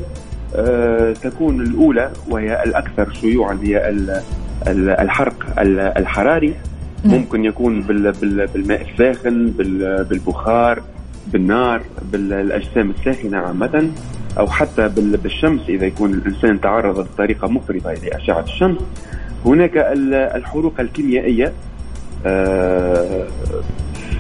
آه، 0.57 1.12
تكون 1.12 1.61
الأولى 1.61 2.11
وهي 2.29 2.62
الأكثر 2.64 3.12
شيوعا 3.12 3.59
هي 3.62 3.88
ال- 3.88 4.20
ال- 4.68 4.90
الحرق 4.90 5.61
ال- 5.61 5.81
الحراري. 5.81 6.55
نعم. 7.05 7.14
ممكن 7.14 7.44
يكون 7.44 7.81
بال- 7.83 8.12
بال- 8.12 8.46
بالماء 8.46 8.87
الساخن 8.90 9.46
بال- 9.46 10.05
بالبخار 10.05 10.83
بالنار 11.33 11.81
بالأجسام 12.12 12.90
الساخنة 12.90 13.38
عامة 13.38 13.90
أو 14.38 14.46
حتى 14.46 14.88
بال- 14.88 15.16
بالشمس 15.16 15.61
إذا 15.68 15.87
يكون 15.87 16.14
الإنسان 16.14 16.61
تعرض 16.61 16.98
بطريقة 16.98 17.48
مفرطة 17.48 17.92
لأشعة 17.92 18.40
الشمس. 18.40 18.79
هناك 19.46 19.76
ال- 19.76 20.14
الحروق 20.14 20.81
الكيميائية 20.81 21.53
آه، 22.26 23.26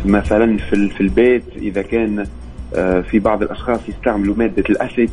مثلا 0.04 0.56
في 0.56 0.72
ال- 0.72 0.90
في 0.90 1.00
البيت 1.00 1.42
إذا 1.56 1.82
كان 1.82 2.26
آه، 2.74 3.00
في 3.00 3.18
بعض 3.18 3.42
الأشخاص 3.42 3.80
يستعملوا 3.88 4.34
مادة 4.38 4.64
الأسيد 4.70 5.10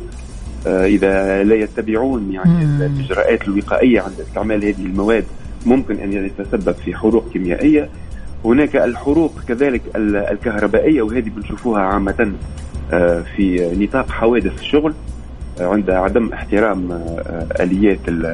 آه، 0.66 0.86
إذا 0.86 1.44
لا 1.44 1.54
يتبعون 1.54 2.32
يعني. 2.32 2.62
الإجراءات 2.64 3.48
الوقائية 3.48 4.00
عند 4.00 4.20
استعمال 4.20 4.64
هذه 4.64 4.74
المواد 4.84 5.24
ممكن 5.66 5.96
أن 5.96 6.12
يتسبب 6.12 6.74
في 6.84 6.94
حروق 6.96 7.28
كيميائية 7.32 7.88
هناك 8.44 8.76
الحروق 8.76 9.32
كذلك 9.48 9.82
ال- 9.96 10.16
الكهربائية 10.16 11.02
وهذه 11.02 11.30
بنشوفوها 11.36 11.80
عامة 11.82 12.32
في 13.36 13.70
نطاق 13.78 14.10
حوادث 14.10 14.60
الشغل 14.60 14.94
آه، 15.60 15.66
عند 15.66 15.90
عدم 15.90 16.32
احترام 16.32 16.92
آه، 16.92 17.46
آليات 17.60 17.98
ال- 18.08 18.26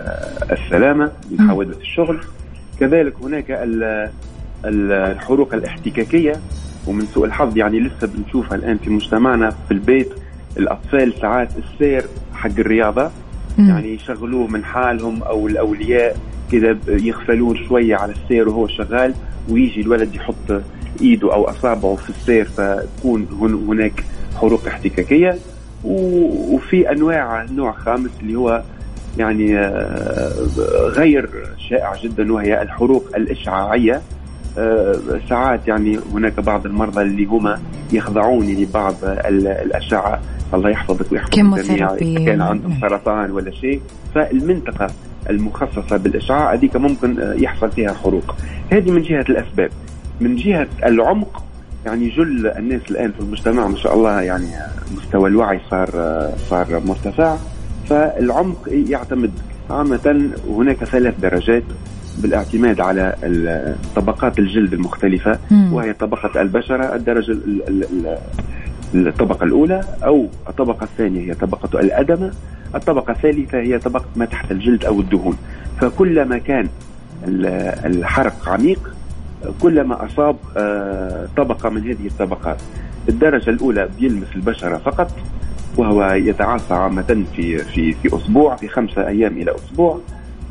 السلامة 0.52 1.10
من. 1.30 1.48
حوادث 1.50 1.76
الشغل. 1.80 2.18
كذلك 2.80 3.14
هناك 3.22 3.50
ال- 3.50 4.10
ال- 4.64 4.92
الحروق 4.92 5.54
الاحتكاكية. 5.54 6.32
ومن 6.86 7.06
سوء 7.06 7.24
الحظ 7.26 7.56
يعني 7.56 7.80
لسه 7.80 8.06
بنشوفها 8.14 8.54
الآن 8.56 8.78
في 8.78 8.90
مجتمعنا 8.90 9.50
في 9.50 9.70
البيت 9.74 10.08
الأطفال 10.56 11.12
ساعات 11.20 11.48
السير 11.58 12.04
حق 12.34 12.50
الرياضة. 12.58 13.10
يعني 13.68 13.94
يشغلوه 13.94 14.46
من 14.46 14.64
حالهم 14.64 15.22
أو 15.22 15.46
الأولياء 15.48 16.16
كذا 16.52 16.76
يغفلون 16.88 17.56
شوية 17.68 17.96
على 17.96 18.12
السير 18.12 18.48
وهو 18.48 18.66
شغال. 18.68 19.14
ويجي 19.50 19.80
الولد 19.80 20.14
يحط 20.14 20.62
إيده 21.00 21.34
أو 21.34 21.44
أصابعه 21.44 21.94
في 21.96 22.10
السير 22.10 22.44
فتكون 22.44 23.26
هن- 23.40 23.64
هناك 23.68 24.04
حروق 24.40 24.66
احتكاكية. 24.66 25.38
وفي 25.84 26.90
أنواع 26.92 27.44
نوع 27.44 27.72
خامس 27.72 28.10
اللي 28.22 28.34
هو 28.34 28.62
يعني 29.18 29.58
آه، 29.58 30.32
غير 30.88 31.28
شائع 31.68 31.92
جدا 32.02 32.32
وهي 32.32 32.62
الحروق 32.62 33.04
الإشعاعية. 33.16 34.00
آه، 34.58 34.96
ساعات 35.28 35.68
يعني 35.68 35.98
هناك 36.14 36.40
بعض 36.40 36.66
المرضى 36.66 37.02
اللي 37.02 37.24
هم 37.24 37.54
يخضعون 37.92 38.46
لبعض 38.46 38.94
ال- 39.04 39.46
الأشعة. 39.48 40.20
الله 40.54 40.70
يحفظك 40.70 41.12
ويحفظ 41.12 41.38
الجميع 41.38 41.54
كيموثيرابي. 41.56 42.16
إذا 42.16 42.24
كان 42.26 42.40
عندهم 42.40 42.70
نعم. 42.70 42.80
سرطان 42.80 43.30
ولا 43.30 43.50
شيء. 43.50 43.80
فالمنطقة 44.14 44.86
المخصصة 45.30 45.96
بالإشعاع 45.96 46.52
هذيك 46.54 46.76
ممكن 46.76 47.20
آه، 47.20 47.34
يحصل 47.34 47.70
فيها 47.70 47.92
حروق. 47.94 48.36
هذه 48.72 48.90
من 48.90 49.02
جهة 49.02 49.24
الأسباب. 49.28 49.70
من 50.20 50.36
جهة 50.36 50.66
العمق 50.84 51.44
يعني 51.86 52.08
جل 52.08 52.46
الناس 52.46 52.80
الآن 52.90 53.12
في 53.12 53.20
المجتمع 53.20 53.68
ما 53.68 53.76
شاء 53.76 53.94
الله 53.94 54.20
يعني 54.20 54.46
مستوى 54.96 55.28
الوعي 55.28 55.60
صار 55.70 55.88
صار 56.50 56.82
مرتفع. 56.86 57.36
فالعمق 57.88 58.68
يعتمد 58.68 59.30
عامة 59.70 60.30
هناك 60.48 60.84
ثلاث 60.84 61.20
درجات 61.20 61.62
بالاعتماد 62.18 62.80
على 62.80 63.14
طبقات 63.96 64.38
الجلد 64.38 64.72
المختلفة 64.72 65.38
وهي 65.72 65.92
طبقة 65.92 66.42
البشرة 66.42 66.94
الدرجة 66.94 67.36
الطبقة 68.94 69.44
الأولى 69.44 69.80
أو 70.04 70.28
الطبقة 70.48 70.84
الثانية 70.84 71.20
هي 71.30 71.34
طبقة 71.34 71.80
الأدمة 71.80 72.32
الطبقة 72.74 73.10
الثالثة 73.10 73.58
هي 73.58 73.78
طبقة 73.78 74.04
ما 74.16 74.24
تحت 74.24 74.50
الجلد 74.52 74.84
أو 74.84 75.00
الدهون. 75.00 75.36
فكلما 75.80 76.38
كان 76.38 76.68
الحرق 77.84 78.48
عميق 78.48 78.93
كلما 79.60 80.06
أصاب 80.06 80.36
آه، 80.56 81.28
طبقة 81.36 81.70
من 81.70 81.80
هذه 81.82 82.06
الطبقات 82.06 82.56
الدرجة 83.08 83.50
الأولى 83.50 83.88
بيلمس 84.00 84.26
البشرة 84.34 84.76
فقط 84.78 85.10
وهو 85.76 86.04
يتعاصى 86.12 86.74
عامة 86.74 87.24
في 87.36 87.58
في 87.58 87.92
في 87.92 88.16
أسبوع 88.16 88.56
في 88.56 88.68
خمسة 88.68 89.06
أيام 89.08 89.38
إلى 89.38 89.54
أسبوع. 89.54 90.00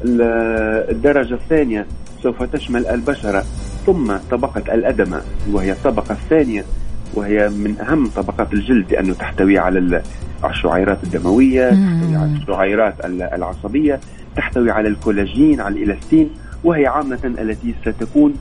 الدرجة 0.05 1.33
الثانية 1.33 1.85
سوف 2.23 2.43
تشمل 2.43 2.85
البشرة 2.87 3.43
ثم 3.85 4.13
طبقة 4.31 4.73
الأدمة 4.73 5.21
وهي 5.51 5.71
الطبقة 5.71 6.11
الثانية 6.11 6.65
وهي 7.13 7.49
من 7.49 7.75
أهم 7.81 8.07
طبقات 8.07 8.53
الجلد 8.53 8.91
لأنه 8.91 9.13
تحتوي 9.13 9.59
على 9.59 10.01
الشعيرات 10.45 11.03
الدموية 11.03 11.69
تحتوي 11.69 12.15
على 12.15 12.37
الشعيرات 12.41 12.93
العصبية 13.05 13.99
تحتوي 14.35 14.71
على 14.71 14.87
الكولاجين 14.87 15.61
على 15.61 15.75
الإلاستين 15.75 16.29
وهي 16.63 16.87
عامة 16.87 17.19
التي 17.39 17.75
ستكون 17.81 18.33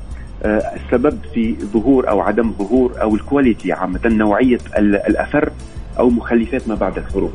السبب 0.44 1.18
في 1.34 1.56
ظهور 1.72 2.08
أو 2.08 2.20
عدم 2.20 2.52
ظهور 2.58 3.02
أو 3.02 3.14
الكواليتي 3.14 3.72
عامة 3.72 4.00
نوعية 4.04 4.58
الأثر 4.78 5.52
أو 5.98 6.10
مخلفات 6.10 6.68
ما 6.68 6.74
بعد 6.74 6.98
الحروق. 6.98 7.32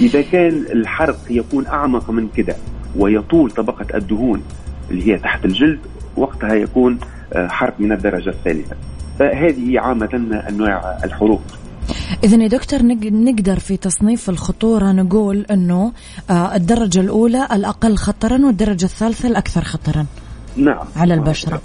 إذا 0.00 0.22
كان 0.22 0.64
الحرق 0.72 1.18
يكون 1.30 1.66
أعمق 1.66 2.10
من 2.10 2.28
كده 2.36 2.56
ويطول 2.96 3.50
طبقة 3.50 3.86
الدهون 3.96 4.42
اللي 4.90 5.12
هي 5.12 5.18
تحت 5.18 5.44
الجلد 5.44 5.78
وقتها 6.16 6.54
يكون 6.54 6.98
آه، 7.32 7.48
حرق 7.48 7.74
من 7.78 7.92
الدرجة 7.92 8.30
الثالثة. 8.30 8.76
فهذه 9.18 9.80
عامة 9.80 10.42
انواع 10.48 10.98
الحروق. 11.04 11.42
إذا 12.24 12.42
يا 12.42 12.48
دكتور 12.48 12.82
نقدر 13.02 13.58
في 13.58 13.76
تصنيف 13.76 14.30
الخطورة 14.30 14.92
نقول 14.92 15.46
أنه 15.50 15.92
آه، 16.30 16.56
الدرجة 16.56 17.00
الأولى 17.00 17.48
الأقل 17.52 17.96
خطرا 17.96 18.46
والدرجة 18.46 18.84
الثالثة 18.84 19.28
الأكثر 19.28 19.64
خطرا. 19.64 20.06
نعم. 20.56 20.86
على 20.96 21.14
البشرة. 21.14 21.60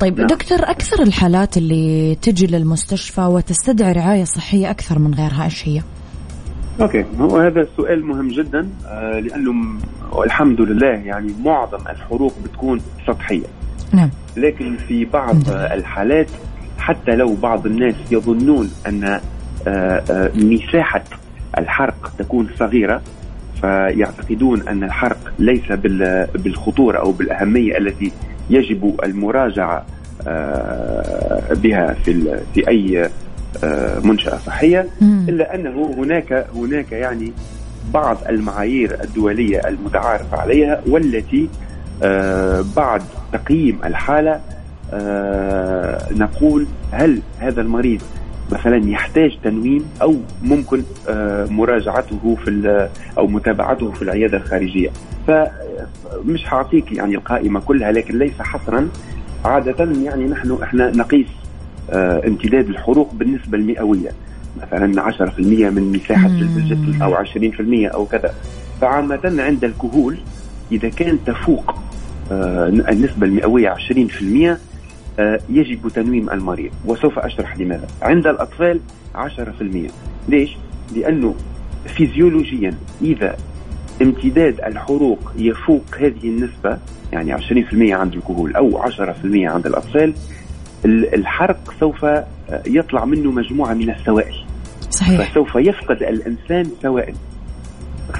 طيب 0.00 0.18
نعم. 0.18 0.26
دكتور 0.26 0.58
أكثر 0.62 1.02
الحالات 1.02 1.56
اللي 1.56 2.14
تجي 2.22 2.46
للمستشفى 2.46 3.20
وتستدعي 3.20 3.92
رعاية 3.92 4.24
صحية 4.24 4.70
أكثر 4.70 4.98
من 4.98 5.14
غيرها 5.14 5.44
إيش 5.44 5.68
هي؟ 5.68 5.82
أوكي. 6.80 7.04
هو 7.20 7.38
هذا 7.38 7.66
سؤال 7.76 8.06
مهم 8.06 8.28
جدا 8.28 8.68
آه 8.86 9.20
لأنه 9.20 9.78
والحمد 10.12 10.60
لله 10.60 10.86
يعني 10.86 11.34
معظم 11.44 11.88
الحروق 11.88 12.34
بتكون 12.44 12.80
سطحية. 13.06 13.46
نعم. 13.92 14.10
لكن 14.36 14.76
في 14.76 15.04
بعض 15.04 15.36
الحالات 15.48 16.30
حتى 16.78 17.16
لو 17.16 17.34
بعض 17.34 17.66
الناس 17.66 17.94
يظنون 18.10 18.70
أن 18.86 19.04
آه 19.04 19.20
آه 19.66 20.30
مساحة 20.34 21.04
الحرق 21.58 22.12
تكون 22.18 22.48
صغيرة 22.58 23.02
فيعتقدون 23.60 24.68
أن 24.68 24.84
الحرق 24.84 25.32
ليس 25.38 25.72
بالخطورة 26.34 26.98
أو 26.98 27.12
بالأهمية 27.12 27.78
التي 27.78 28.12
يجب 28.50 29.00
المراجعة 29.04 29.86
آه، 30.26 31.54
بها 31.54 31.94
في 32.04 32.40
في 32.54 32.68
أي 32.68 33.10
آه، 33.64 33.98
منشأة 34.00 34.38
صحية 34.38 34.86
إلا 35.02 35.54
أنه 35.54 35.94
هناك 35.98 36.46
هناك 36.54 36.92
يعني 36.92 37.32
بعض 37.94 38.16
المعايير 38.28 39.02
الدولية 39.04 39.68
المتعارف 39.68 40.34
عليها 40.34 40.80
والتي 40.86 41.48
آه، 42.02 42.64
بعد 42.76 43.02
تقييم 43.32 43.78
الحالة 43.84 44.40
نقول 46.12 46.66
هل 46.92 47.20
هذا 47.38 47.60
المريض 47.60 48.02
مثلا 48.52 48.90
يحتاج 48.90 49.38
تنويم 49.44 49.84
أو 50.02 50.14
ممكن 50.42 50.82
آه، 51.08 51.46
مراجعته 51.46 52.36
في 52.44 52.88
أو 53.18 53.26
متابعته 53.26 53.92
في 53.92 54.02
العيادة 54.02 54.36
الخارجية. 54.36 54.90
فمش 55.26 56.52
هعطيك 56.52 56.92
يعني 56.92 57.14
القائمة 57.14 57.60
كلها 57.60 57.92
لكن 57.92 58.18
ليس 58.18 58.42
حصرا. 58.42 58.88
عادة 59.44 59.84
يعني 60.02 60.24
نحن 60.24 60.58
إحنا 60.62 60.90
نقيس 60.90 61.26
آه، 61.90 62.26
امتداد 62.26 62.68
الحروق 62.68 63.14
بالنسبة 63.14 63.58
المئوية. 63.58 64.10
مثلا 64.62 65.02
10% 65.02 65.70
من 65.70 65.92
مساحة 65.92 66.28
جلد 66.28 66.56
الجسم 66.56 67.02
أو 67.02 67.14
20% 67.14 67.88
أو 67.94 68.06
كذا. 68.06 68.34
فعامة 68.80 69.20
عند 69.24 69.64
الكهول 69.64 70.16
إذا 70.72 70.88
كان 70.88 71.18
تفوق 71.26 71.74
آه، 72.32 72.68
النسبة 72.68 73.26
المئوية 73.26 73.68
20% 73.68 74.50
آه، 74.50 74.58
يجب 75.48 75.88
تنويم 75.88 76.30
المريض 76.30 76.72
وسوف 76.84 77.18
أشرح 77.18 77.58
لماذا. 77.58 77.86
عند 78.02 78.26
الأطفال 78.26 78.80
10% 79.14 79.90
ليش؟ 80.28 80.56
لأنه 80.96 81.34
فيزيولوجيا 81.86 82.74
إذا 83.02 83.36
امتداد 84.02 84.60
الحروق 84.60 85.32
يفوق 85.36 85.84
هذه 85.98 86.24
النسبة 86.24 86.78
يعني 87.12 87.32
20% 87.32 87.92
عند 87.92 88.14
الكهول 88.14 88.56
أو 88.56 88.82
10% 88.82 88.90
عند 89.34 89.66
الأطفال 89.66 90.14
الحرق 90.84 91.74
سوف 91.80 92.04
آه، 92.04 92.26
يطلع 92.66 93.04
منه 93.04 93.30
مجموعة 93.30 93.74
من 93.74 93.90
السوائل. 93.90 94.34
صحيح. 94.90 95.30
فسوف 95.30 95.54
يفقد 95.56 96.02
الإنسان 96.02 96.64
سوائل. 96.82 97.14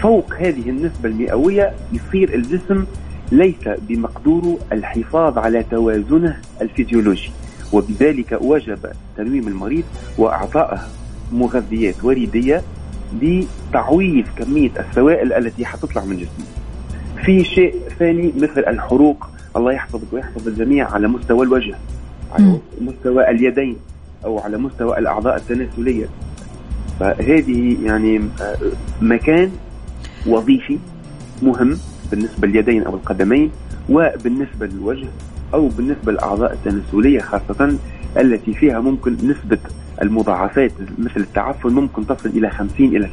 فوق 0.03 0.35
هذه 0.35 0.71
النسبة 0.71 1.09
المئوية 1.09 1.73
يصير 1.93 2.35
الجسم 2.35 2.85
ليس 3.33 3.69
بمقدوره 3.89 4.59
الحفاظ 4.73 5.39
على 5.39 5.63
توازنه 5.71 6.37
الفيزيولوجي 6.63 7.31
وبذلك 7.73 8.39
وجب 8.41 8.79
تنويم 9.17 9.49
المريض 9.49 9.85
وإعطائه 10.19 10.81
مغذيات 11.33 12.05
وريدية 12.05 12.63
لتعويض 13.23 14.25
كمية 14.39 14.71
السوائل 14.79 15.33
التي 15.33 15.67
حتطلع 15.67 16.05
من 16.05 16.17
جسمه. 16.17 16.47
في 17.25 17.45
شيء 17.45 17.75
ثاني 17.99 18.33
مثل 18.37 18.61
الحروق 18.67 19.27
الله 19.57 19.73
يحفظك 19.73 20.13
ويحفظ 20.13 20.49
الجميع 20.49 20.93
على 20.93 21.09
مستوى 21.09 21.47
الوجه 21.47 21.75
على 22.33 22.59
مستوى 22.81 23.31
اليدين 23.31 23.77
أو 24.25 24.39
على 24.39 24.59
مستوى 24.59 24.99
الأعضاء 24.99 25.37
التناسلية. 25.37 26.07
فهذه 27.01 27.77
يعني 27.85 28.21
آه، 28.41 28.57
مكان 29.01 29.51
وظيفي 30.27 30.79
مهم. 31.43 31.79
بالنسبة 32.11 32.49
لليدين 32.49 32.83
أو 32.83 32.95
القدمين 32.95 33.51
وبالنسبة 33.91 34.67
للوجه 34.67 35.07
أو 35.55 35.69
بالنسبة 35.69 36.13
للأعضاء 36.13 36.53
التناسلية 36.53 37.21
خاصة 37.21 37.77
التي 38.19 38.53
فيها 38.53 38.81
ممكن 38.81 39.13
نسبة 39.13 39.59
المضاعفات 40.03 40.73
مثل 40.99 41.21
التعفن 41.21 41.71
ممكن 41.71 42.07
تصل 42.07 42.29
إلى 42.29 42.51
50 42.51 42.87
إلى 42.97 43.09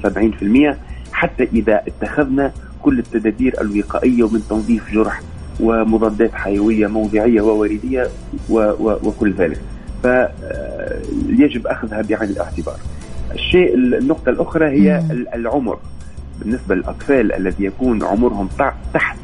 70% 0.74 1.14
حتى 1.14 1.44
إذا 1.44 1.82
اتخذنا 1.88 2.52
كل 2.82 3.00
التدابير 3.00 3.62
الوقائية 3.62 4.24
ومن 4.24 4.42
تنظيف 4.50 4.92
جرح 4.94 5.22
ومضادات 5.60 6.34
حيوية 6.34 6.88
موضعية 6.88 7.42
ووردية 7.42 8.08
و 8.50 8.60
و 8.60 9.00
وكل 9.04 9.34
ذلك. 9.34 9.60
فيجب 10.02 11.68
أخذها 11.68 12.02
بعين 12.02 12.30
الاعتبار. 12.30 12.76
الشيء 13.34 13.76
النقطة 13.76 14.30
الأخرى 14.30 14.66
هي 14.66 15.04
العمر. 15.36 15.78
بالنسبة 16.44 16.76
للأطفال 16.76 17.34
الذي 17.34 17.66
يكون 17.66 18.04
عمرهم 18.04 18.50
تحت 18.94 19.18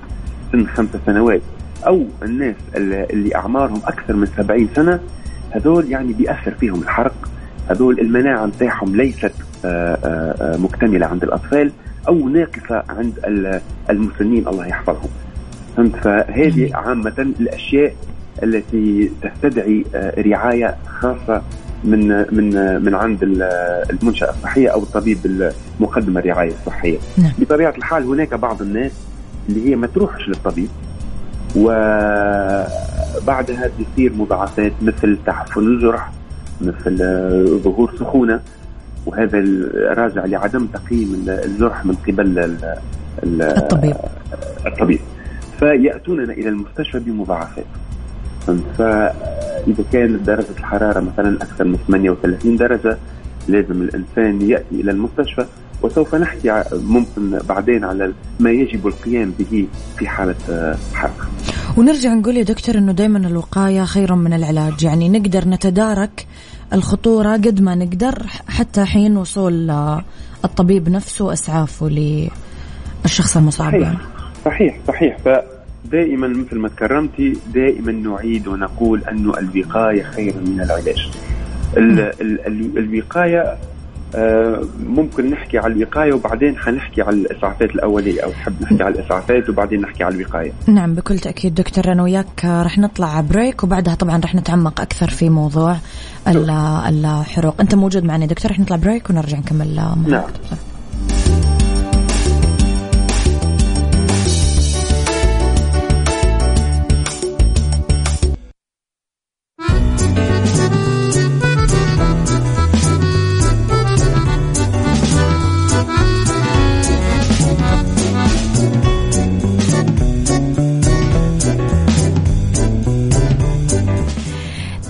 سن 0.52 0.66
خمس 0.66 0.90
سنوات 1.06 1.42
أو 1.88 2.06
الناس 2.24 2.56
اللي 2.76 3.36
أعمارهم 3.36 3.82
أكثر 3.86 4.16
من 4.16 4.26
سبعين 4.26 4.70
سنة 4.76 5.00
هذول 5.52 5.92
يعني 5.92 6.14
بيأثر 6.14 6.52
فيهم 6.52 6.82
الحرق. 6.82 7.30
هذول 7.70 8.00
المناعة 8.00 8.46
نتاعهم 8.46 8.96
ليست 8.96 9.34
آه، 9.66 9.98
آه، 10.04 10.54
آه، 10.54 10.58
مكتملة 10.58 11.06
عند 11.06 11.24
الأطفال 11.24 11.72
أو 12.08 12.30
ناقصة 12.30 12.84
عند 12.90 13.14
المسنين 13.90 14.48
الله 14.48 14.68
يحفظهم. 14.68 15.10
فهمت؟ 15.78 15.96
فهذه 15.96 16.76
عامة 16.76 17.34
الأشياء 17.40 17.94
التي 18.44 19.12
تستدعي 19.22 19.86
رعاية 20.18 20.76
خاصة 21.00 21.42
من 21.84 22.26
من 22.32 22.82
من 22.84 22.96
عند 22.96 23.24
المنشأة 23.90 24.30
الصحية 24.30 24.70
أو 24.70 24.84
الطبيب 24.84 25.52
المقدم 25.80 26.18
الرعاية 26.18 26.52
الصحية. 26.52 26.98
نعم. 27.18 27.32
بطبيعة 27.40 27.74
الحال 27.78 28.04
هناك 28.04 28.34
بعض 28.34 28.62
الناس 28.62 28.92
اللي 29.50 29.70
هي 29.70 29.76
ما 29.76 29.88
تروحش 29.88 30.28
للطبيب 30.28 30.70
وبعدها 31.56 33.70
تصير 33.94 34.14
مضاعفات 34.14 34.72
مثل 34.82 35.18
تحفن 35.26 35.62
الجرح 35.62 36.12
مثل 36.62 36.98
ظهور 37.64 37.96
سخونة 38.00 38.40
وهذا 39.06 39.40
راجع 39.94 40.26
لعدم 40.26 40.66
تقييم 40.66 41.26
الجرح 41.28 41.86
من 41.86 41.96
قبل 42.08 42.58
الطبيب 43.24 43.96
الطبيب 44.66 45.00
فيأتوننا 45.60 46.34
إلى 46.34 46.50
المستشفى 46.50 47.00
بمضاعفات 47.00 47.66
فاذا 49.66 49.84
كانت 49.94 50.22
درجة 50.22 50.58
الحرارة 50.60 51.00
مثلا 51.00 51.36
أكثر 51.36 51.64
من 51.64 51.78
38 51.88 52.56
درجة 52.56 52.98
لازم 53.48 53.82
الإنسان 53.82 54.50
يأتي 54.50 54.76
إلى 54.76 54.92
المستشفى 54.92 55.46
وسوف 55.82 56.16
نحكي 56.16 56.64
ممكن 56.74 57.40
بعدين 57.50 57.84
على 57.84 58.14
ما 58.40 58.52
يجب 58.52 58.88
القيام 58.88 59.34
به 59.40 59.68
في 59.98 60.08
حالة 60.08 60.36
آه، 60.50 60.78
حرق. 60.94 61.28
ونرجع 61.78 62.14
نقول 62.14 62.38
يا 62.38 62.44
دكتور 62.44 62.78
إنه 62.78 62.92
دائما 62.92 63.28
الوقاية 63.28 63.84
خير 63.84 64.16
من 64.16 64.34
العلاج، 64.34 64.84
يعني 64.84 65.10
نقدر 65.10 65.48
نتدارك 65.48 66.28
الخطورة 66.74 67.32
قد 67.32 67.62
ما 67.62 67.76
نقدر 67.76 68.26
حتى 68.48 68.86
حين 68.86 69.18
وصول 69.18 69.70
آه، 69.70 70.04
الطبيب 70.46 70.90
نفسه 70.90 71.26
واسعافه 71.26 71.90
للشخص 73.06 73.38
المصاب 73.38 73.68
صحيح 73.68 73.82
يعني. 73.82 73.98
صحيح 74.46 74.80
صحيح 74.88 75.18
فدائما 75.84 76.28
مثل 76.28 76.58
ما 76.58 76.70
تكرمتي 76.70 77.38
دائما 77.54 77.92
نعيد 77.92 78.48
ونقول 78.48 79.04
انه 79.04 79.34
الوقاية 79.40 80.04
خير 80.04 80.34
من 80.46 80.62
العلاج. 80.62 81.10
ال 81.78 82.00
ال 82.22 82.78
الوقاية 82.78 83.58
آه، 84.16 84.64
ممكن 84.86 85.30
نحكي 85.30 85.58
على 85.58 85.74
الوقاية 85.74 86.14
وبعدين 86.14 86.58
حنحكي 86.58 87.02
على 87.02 87.16
الإسعافات 87.16 87.70
الأولية 87.72 88.22
أو 88.22 88.32
تحب 88.32 88.62
نحكي 88.62 88.84
على 88.84 88.96
الإسعافات 88.96 89.50
وبعدين 89.50 89.82
نحكي 89.82 90.04
على 90.04 90.16
الوقاية. 90.16 90.52
نعم 90.68 90.96
بكل 90.96 91.20
تأكيد 91.20 91.56
دكتور 91.56 91.92
أنا 91.92 92.04
وياك 92.04 92.46
رح 92.46 92.78
نطلع 92.78 93.22
بريك 93.22 93.64
وبعدها 93.64 93.96
طبعا 93.96 94.18
رح 94.18 94.36
نتعمق 94.36 94.82
أكثر 94.82 95.10
في 95.10 95.30
موضوع 95.30 95.78
الحروق، 96.28 97.62
أنت 97.62 97.76
موجود 97.76 98.04
معنا 98.04 98.26
دكتور 98.26 98.52
رح 98.52 98.60
نطلع 98.60 98.78
بريك 98.78 99.10
ونرجع 99.10 99.38
نكمل 99.38 99.76
نعم. 100.08 100.24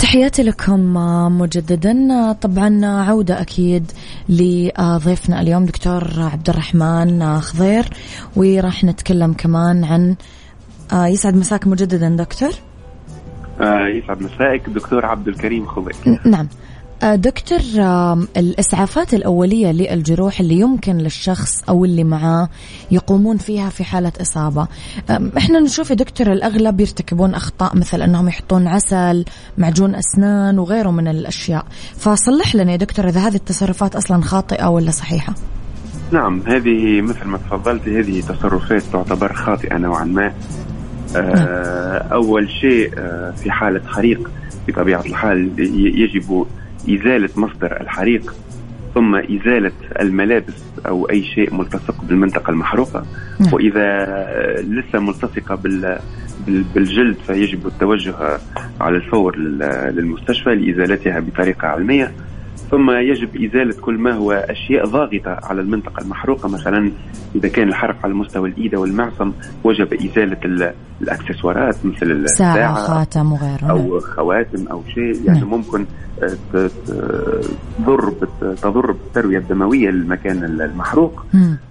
تحياتي 0.10 0.44
لكم 0.44 0.94
مجددا. 1.40 2.32
طبعا 2.32 2.86
عودة 2.86 3.42
أكيد 3.42 3.92
لضيفنا 4.30 5.42
اليوم 5.42 5.66
دكتور 5.66 6.04
عبد 6.18 6.50
الرحمن 6.50 7.40
خضير. 7.40 7.86
وراح 8.36 8.84
نتكلم 8.84 9.34
كمان 9.34 9.84
عن 9.84 10.16
يسعد 10.94 11.36
مساك 11.36 11.68
مجددا 11.68 12.10
دكتور. 12.10 12.50
آه، 13.62 13.88
يسعد 13.88 14.22
مسائك 14.22 14.70
دكتور 14.70 15.06
عبد 15.06 15.28
الكريم 15.28 15.66
خضير. 15.66 15.96
نعم. 16.26 16.46
آه، 16.46 16.69
دكتور 17.04 17.60
الإسعافات 18.38 19.14
الأولية 19.14 19.72
للجروح 19.72 20.40
اللي 20.40 20.60
يمكن 20.60 20.98
للشخص 20.98 21.64
أو 21.70 21.86
اللي 21.86 22.04
معاه 22.04 22.50
يقومون 22.92 23.38
فيها 23.38 23.70
في 23.70 23.84
حالة 23.84 24.12
إصابة. 24.22 24.68
إحنا 25.38 25.60
نشوف 25.60 25.90
يا 25.90 25.96
دكتور 25.96 26.32
الأغلب 26.32 26.80
يرتكبون 26.80 27.34
أخطاء 27.36 27.78
مثل 27.78 28.02
أنهم 28.02 28.28
يحطون 28.28 28.68
عسل 28.68 29.26
معجون 29.58 29.96
أسنان 29.96 30.60
وغيره 30.60 30.92
من 30.92 31.08
الأشياء. 31.08 31.66
فصلح 31.98 32.56
لنا 32.56 32.72
يا 32.72 32.78
دكتور 32.78 33.08
إذا 33.08 33.20
هذه 33.28 33.36
التصرفات 33.36 33.96
أصلا 33.96 34.22
خاطئة 34.22 34.68
ولا 34.68 34.92
صحيحة. 34.92 35.34
نعم 36.12 36.42
هذه 36.48 37.02
مثل 37.02 37.26
ما 37.26 37.38
تفضلت 37.38 37.88
هذه 37.88 38.22
تصرفات 38.22 38.82
تعتبر 38.82 39.34
خاطئة 39.34 39.78
نوعا 39.78 40.06
ما. 40.06 40.34
آه، 41.16 41.20
نعم. 41.20 42.12
أول 42.12 42.50
شيء 42.62 42.92
آه، 42.98 43.32
في 43.32 43.52
حالة 43.52 43.82
حريق 43.88 44.32
بطبيعة 44.68 45.02
الحال 45.06 45.52
يجب 46.00 46.46
إزالة 46.90 47.30
مصدر 47.36 47.82
الحريق 47.82 48.34
ثم 48.96 49.16
إزالة 49.16 49.72
الملابس 50.00 50.64
أو 50.88 51.10
أي 51.10 51.24
شيء 51.24 51.54
ملتصق 51.54 52.04
بالمنطقة 52.04 52.52
المحروقة 52.52 53.06
نعم. 53.40 53.54
وإذا 53.54 54.06
لسه 54.62 55.00
ملتصقة 55.00 55.60
بالجلد 56.76 57.18
فيجب 57.28 57.68
التوجه 57.68 58.16
على 58.82 58.98
الفور 58.98 59.38
للمستشفى 59.92 60.56
لإزالتها 60.56 61.20
بطريقة 61.20 61.68
علمية 61.68 62.12
ثم 62.72 62.92
يجب 62.92 63.44
إزالة 63.46 63.82
كل 63.82 63.94
ما 63.94 64.14
هو 64.14 64.32
أشياء 64.32 64.86
ضاغطة 64.86 65.40
على 65.44 65.62
المنطقة 65.62 66.02
المحروقة. 66.02 66.50
مثلا 66.50 66.92
إذا 67.36 67.48
كان 67.48 67.68
الحرق 67.68 67.96
على 68.04 68.14
مستوى 68.14 68.50
الإيد 68.50 68.76
والمعصم 68.76 69.32
وجب 69.64 69.94
إزالة 69.94 70.74
الأكسسوارات 71.02 71.76
مثل 71.86 72.06
الساعة 72.06 72.56
ساعة 72.56 72.74
خاتم 72.74 73.32
وغيره 73.32 73.70
أو 73.70 74.00
خواتم 74.00 74.68
أو 74.68 74.84
شيء. 74.94 75.26
يعني 75.26 75.40
نعم. 75.40 75.50
ممكن 75.50 75.86
تضر 76.54 78.14
تضر 78.62 78.92
بالتروية 78.92 79.38
الدموية 79.38 79.90
للمكان 79.90 80.44
المحروق. 80.44 81.26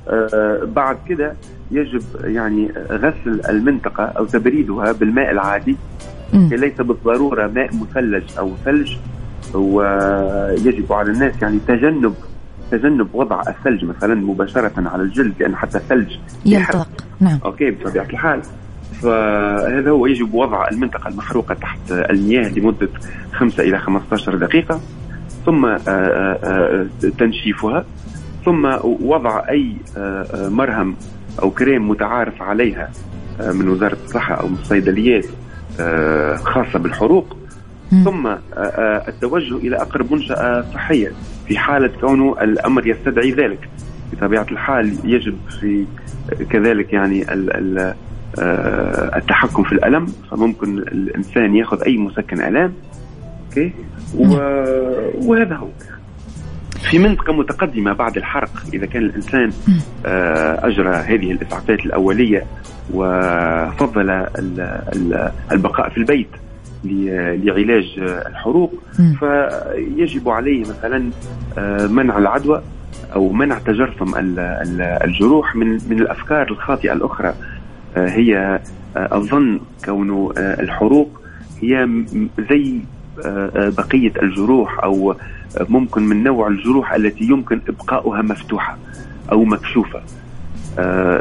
آه 0.08 0.68
بعد 0.76 0.96
كده 1.08 1.34
يجب 1.70 2.02
يعني 2.24 2.72
غسل 2.90 3.40
المنطقة 3.48 4.04
أو 4.04 4.24
تبريدها 4.24 4.92
بالماء 4.92 5.30
العادي. 5.30 5.76
ليس 6.34 6.80
بالضرورة 6.80 7.46
ماء 7.46 7.70
مثلج 7.74 8.24
أو 8.38 8.52
ثلج. 8.64 8.96
ويجب 9.54 10.92
على 10.92 11.10
الناس 11.10 11.42
يعني 11.42 11.58
تجنب 11.68 12.14
تجنب 12.70 13.08
وضع 13.14 13.42
الثلج 13.48 13.84
مثلا 13.84 14.14
مباشرة 14.14 14.72
على 14.76 15.02
الجلد 15.02 15.34
لأن 15.40 15.56
حتى 15.56 15.78
الثلج 15.78 16.16
ينطلق 16.46 16.88
نعم. 17.20 17.38
أوكي 17.44 17.70
بطبيعة 17.70 18.06
الحال. 18.10 18.42
فهذا 19.02 19.90
هو 19.90 20.06
يجب 20.06 20.34
وضع 20.34 20.68
المنطقة 20.68 21.08
المحروقة 21.08 21.54
تحت 21.54 21.78
المياه 21.90 22.48
لمدة 22.48 22.88
5 23.32 23.62
إلى 23.62 23.78
15 23.78 24.34
دقيقة. 24.34 24.80
ثم 25.46 25.64
آه، 25.64 25.78
آه، 25.88 26.38
آه، 26.44 27.08
تنشيفها. 27.18 27.84
ثم 28.44 28.64
وضع 28.84 29.48
أي 29.48 29.76
مرهم 30.34 30.96
أو 31.42 31.50
كريم 31.50 31.88
متعارف 31.88 32.42
عليها 32.42 32.90
من 33.40 33.68
وزارة 33.68 33.96
الصحة 34.04 34.34
أو 34.34 34.48
من 34.48 34.54
الصيدليات 34.54 35.26
خاصة 36.44 36.78
بالحروق. 36.78 37.36
ثم 37.90 38.26
آه، 38.26 38.40
آه، 38.56 39.08
التوجه 39.08 39.56
إلى 39.56 39.76
أقرب 39.76 40.12
منشأة 40.12 40.64
صحية 40.74 41.12
في 41.46 41.58
حالة 41.58 41.90
كونه 42.00 42.36
الأمر 42.42 42.86
يستدعي 42.86 43.30
ذلك. 43.30 43.68
بطبيعة 44.12 44.46
الحال 44.50 44.92
يجب 45.04 45.36
في 45.60 45.84
كذلك 46.50 46.92
يعني 46.92 47.26
آه، 48.38 49.16
التحكم 49.16 49.62
في 49.62 49.72
الألم. 49.72 50.06
فممكن 50.30 50.78
الإنسان 50.78 51.56
يأخذ 51.56 51.82
أي 51.82 51.96
مسكن 51.96 52.40
آلام 52.40 52.72
أوكي؟ 53.48 53.72
وهذا 55.26 55.56
هو. 55.56 55.68
في 56.90 56.98
منطقة 56.98 57.32
متقدمة 57.32 57.92
بعد 57.92 58.16
الحرق 58.16 58.50
إذا 58.74 58.86
كان 58.86 59.02
الإنسان 59.02 59.52
أجرى 60.64 60.94
هذه 60.94 61.32
الإسعافات 61.32 61.86
الأولية 61.86 62.46
وفضل 62.94 64.26
البقاء 65.52 65.88
في 65.88 65.96
البيت 65.98 66.28
لعلاج 66.84 67.94
الحروق 67.98 68.74
فيجب 69.20 70.28
عليه 70.28 70.60
مثلا 70.60 71.10
آه، 71.58 71.86
منع 71.86 72.18
العدوى 72.18 72.62
أو 73.14 73.32
منع 73.32 73.58
تجرثم 73.58 74.14
الجروح 75.04 75.56
من 75.56 75.68
من 75.90 76.00
الأفكار 76.00 76.50
الخاطئة 76.50 76.92
الأخرى. 76.92 77.34
آه، 77.96 78.08
هي 78.08 78.60
آه، 78.96 79.16
الظن 79.16 79.60
كونه 79.84 80.32
الحروق 80.38 81.20
هي 81.62 81.88
زي 82.50 82.80
بقية 83.56 84.12
الجروح 84.22 84.84
أو 84.84 85.14
ممكن 85.68 86.02
من 86.02 86.22
نوع 86.22 86.48
الجروح 86.48 86.92
التي 86.92 87.24
يمكن 87.24 87.60
إبقاؤها 87.68 88.22
مفتوحة 88.22 88.78
أو 89.32 89.44
مكشوفة. 89.44 90.02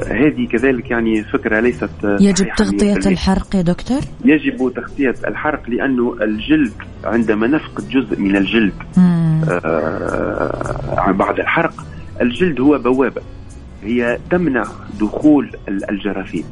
هذه 0.08 0.48
كذلك 0.52 0.92
يعني 0.92 1.24
فكرة 1.24 1.60
ليست 1.60 1.90
يجب 2.04 2.48
تغطية 2.58 3.10
الحرق 3.10 3.56
يا 3.56 3.62
دكتور؟ 3.62 4.02
يجب 4.26 4.74
تغطية 4.76 5.16
الحرق 5.28 5.70
لأنه 5.70 6.16
الجلد 6.22 6.74
عندما 7.04 7.48
نفقد 7.48 7.90
جزء 7.90 8.20
من 8.20 8.36
الجلد 8.36 8.74
آه 9.50 11.12
بعد 11.12 11.40
الحرق 11.40 11.86
الجلد 12.22 12.62
هو 12.62 12.78
بوابة 12.78 13.22
هي 13.84 14.20
تمنع 14.32 14.64
دخول 15.00 15.52
الجراثيم 15.68 16.44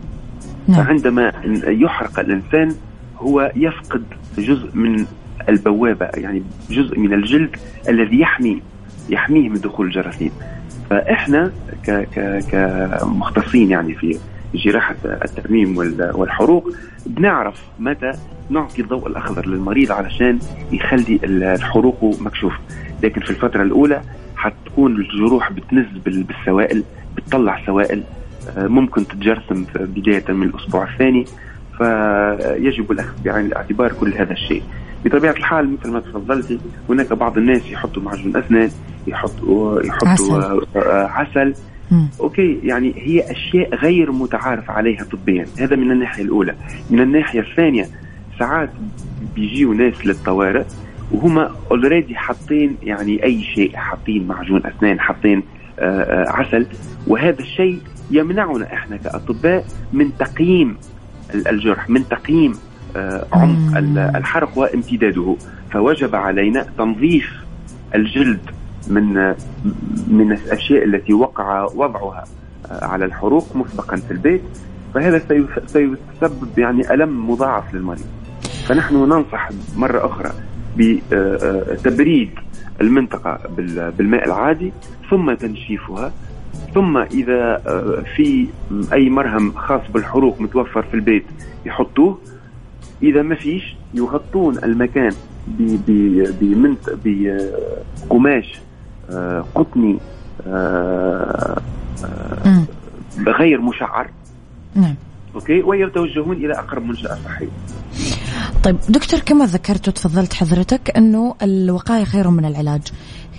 نعم. 0.68 0.84
فعندما 0.84 1.32
يحرق 1.68 2.20
الإنسان 2.20 2.76
هو 3.18 3.52
يفقد 3.56 4.04
جزء 4.38 4.70
من 4.74 5.06
البوابة 5.50 6.06
يعني 6.06 6.44
جزء 6.70 7.00
من 7.00 7.14
الجلد 7.14 7.56
الذي 7.90 8.20
يحمي 8.20 8.62
يحميه 9.10 9.50
من 9.50 9.56
دخول 9.56 9.88
الجراثيم 9.88 10.32
فإحنا 10.90 11.52
كمختصين 12.52 13.72
يعني 13.72 13.96
في 13.96 14.20
جراحة 14.56 14.96
الترميم 15.06 15.78
والحروق 16.00 16.72
بنعرف 17.06 17.64
متى 17.80 18.12
نعطي 18.50 18.82
الضوء 18.82 19.08
الأخضر 19.08 19.48
للمريض 19.48 19.92
علشان 19.92 20.40
يخلي 20.72 21.20
الحروق 21.24 22.16
مكشوفة. 22.22 22.58
لكن 23.04 23.22
في 23.22 23.30
الفترة 23.30 23.64
الأولى 23.64 24.02
حتكون 24.36 24.96
الجروح 24.96 25.52
بتنز 25.52 25.86
بالسوائل 26.06 26.84
بتطلع 27.18 27.66
سوائل 27.66 28.04
ممكن 28.58 29.08
تتجرثم 29.08 29.64
بداية 29.76 30.24
من 30.30 30.48
الأسبوع 30.48 30.84
الثاني. 30.94 31.26
فيجب 31.78 32.92
الأخذ 32.92 33.24
بعين 33.26 33.46
الاعتبار 33.46 33.94
كل 33.94 34.14
هذا 34.14 34.32
الشيء. 34.34 34.64
بطبيعة 35.06 35.32
الحال 35.32 35.74
مثل 35.74 35.92
ما 35.92 36.00
تفضلتي 36.00 36.60
هناك 36.90 37.14
بعض 37.14 37.38
الناس 37.38 37.72
يحطوا 37.72 38.02
معجون 38.02 38.38
أسنان 38.38 38.70
يحطوا 39.08 39.82
يحطوا 39.82 40.10
عسل, 40.10 40.68
عسل. 40.86 41.54
أوكي 42.20 42.60
يعني 42.64 42.94
هي 42.98 43.32
أشياء 43.32 43.76
غير 43.76 44.12
متعارف 44.12 44.72
عليها 44.72 45.04
طبيا. 45.04 45.46
هذا 45.60 45.76
من 45.76 45.92
الناحية 45.92 46.24
الأولى. 46.24 46.56
من 46.90 47.02
الناحية 47.02 47.40
الثانية 47.40 47.86
ساعات 48.40 48.70
بيجيوا 49.36 49.76
ناس 49.76 50.06
للطوارئ 50.08 50.64
وهما 51.12 51.52
اوريدي 51.72 52.16
حاطين 52.16 52.78
يعني 52.84 53.24
أي 53.24 53.44
شيء 53.44 53.76
حاطين 53.76 54.28
معجون 54.28 54.62
أسنان 54.66 55.00
حاطين 55.00 55.44
آه، 55.80 56.02
آه، 56.02 56.30
عسل. 56.30 56.68
وهذا 57.08 57.40
الشيء 57.40 57.80
يمنعنا 58.12 58.74
إحنا 58.74 58.98
كأطباء 58.98 59.66
من 59.94 60.18
تقييم 60.18 60.78
الجرح 61.48 61.90
من 61.90 62.08
تقييم 62.08 62.54
آه، 62.96 63.26
عمق 63.34 63.78
الحرق 64.16 64.58
وامتداده. 64.58 65.36
فوجب 65.72 66.16
علينا 66.16 66.66
تنظيف 66.78 67.34
الجلد 67.96 68.40
من 68.88 69.14
من 70.08 70.32
الأشياء 70.32 70.84
التي 70.84 71.14
وقع 71.14 71.64
وضعها 71.64 72.24
على 72.72 73.06
الحروق 73.06 73.56
مسبقا 73.56 73.96
في 73.96 74.12
البيت. 74.12 74.42
فهذا 74.94 75.22
سيسبب 75.68 76.60
يعني 76.60 76.94
ألم 76.94 77.30
مضاعف 77.30 77.74
للمريض. 77.74 78.06
فنحن 78.68 78.96
ننصح 78.96 79.50
مرة 79.78 80.06
أخرى 80.06 80.32
بتبريد 80.78 82.30
المنطقة 82.82 83.40
بالماء 83.98 84.26
العادي 84.26 84.74
ثم 85.10 85.34
تنشيفها 85.34 86.12
ثم 86.74 86.98
إذا 86.98 87.62
في 88.16 88.48
أي 88.94 89.10
مرهم 89.10 89.52
خاص 89.52 89.82
بالحروق 89.94 90.42
متوفر 90.42 90.82
في 90.82 90.94
البيت 90.94 91.26
يحطوه. 91.66 92.18
إذا 93.04 93.22
ما 93.22 93.36
فيش 93.36 93.76
يغطون 93.94 94.58
المكان 94.58 95.12
بقماش 97.06 98.60
آه، 99.10 99.46
قطني 99.56 99.98
آه، 100.48 101.62
آه، 102.06 102.64
غير 103.28 103.62
مشعر. 103.62 104.10
نعم. 104.76 104.96
أوكي؟ 105.36 105.62
ويتوجهون 105.62 106.36
إلى 106.36 106.54
أقرب 106.54 106.86
منشأة 106.86 107.18
صحية. 107.26 107.48
طيب 108.64 108.78
دكتور 108.90 109.20
كما 109.20 109.46
ذكرت 109.46 109.88
وتفضلت 109.88 110.34
حضرتك 110.34 110.98
أنه 110.98 111.36
الوقاية 111.42 112.04
خير 112.04 112.30
من 112.30 112.46
العلاج. 112.46 112.82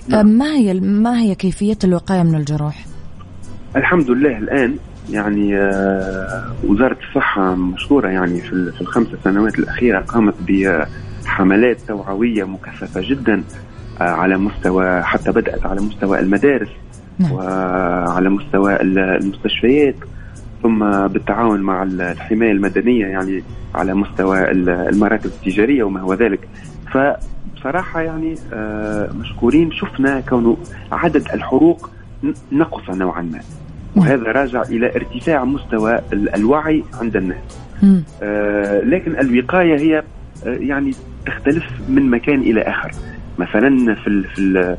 نعم. 0.08 0.26
ما 0.26 0.54
هي 0.54 0.74
ما 0.80 1.20
هي 1.20 1.34
كيفية 1.34 1.78
الوقاية 1.84 2.22
من 2.22 2.34
الجروح؟ 2.34 2.84
الحمد 3.76 4.10
لله 4.10 4.38
الآن 4.38 4.76
يعني 5.10 5.54
وزارة 6.64 6.96
الصحة 7.08 7.54
مشكوره 7.54 8.08
يعني 8.08 8.40
في 8.40 8.72
في 8.72 8.80
الخمس 8.80 9.08
سنوات 9.24 9.58
الأخيرة 9.58 10.00
قامت 10.00 10.34
بحملات 10.48 11.80
توعوية 11.80 12.44
مكثفة 12.44 13.00
جدا 13.10 13.42
على 14.00 14.36
مستوى 14.36 15.02
حتى 15.02 15.32
بدأت 15.32 15.66
على 15.66 15.80
مستوى 15.80 16.20
المدارس 16.20 16.68
نعم. 17.18 17.32
وعلى 17.32 18.28
مستوى 18.28 18.80
المستشفيات 18.80 19.96
ثم 20.62 21.06
بالتعاون 21.06 21.60
مع 21.60 21.82
الحماية 21.82 22.52
المدنية 22.52 23.06
يعني 23.06 23.42
على 23.74 23.94
مستوى 23.94 24.50
المراكز 24.50 25.26
التجارية 25.26 25.82
وما 25.82 26.00
هو 26.00 26.14
ذلك 26.14 26.48
فبصراحة 26.92 28.00
يعني 28.00 28.34
آه، 28.52 29.12
مشكورين 29.12 29.72
شفنا 29.72 30.20
كونه 30.20 30.56
عدد 30.92 31.28
الحروق 31.34 31.90
نقص 32.52 32.90
نوعا 32.90 33.22
ما. 33.22 33.40
وهذا 33.96 34.32
راجع 34.32 34.62
إلى 34.62 34.96
ارتفاع 34.96 35.44
مستوى 35.44 36.00
الوعي 36.12 36.84
عند 37.00 37.16
الناس 37.16 37.58
آه، 38.22 38.80
لكن 38.80 39.18
الوقاية 39.18 39.78
هي 39.78 39.98
آه، 40.46 40.56
يعني 40.60 40.92
تختلف 41.26 41.64
من 41.88 42.10
مكان 42.10 42.40
إلى 42.40 42.62
آخر 42.62 42.92
مثلا 43.38 43.94
في 43.94 44.24
في 44.34 44.76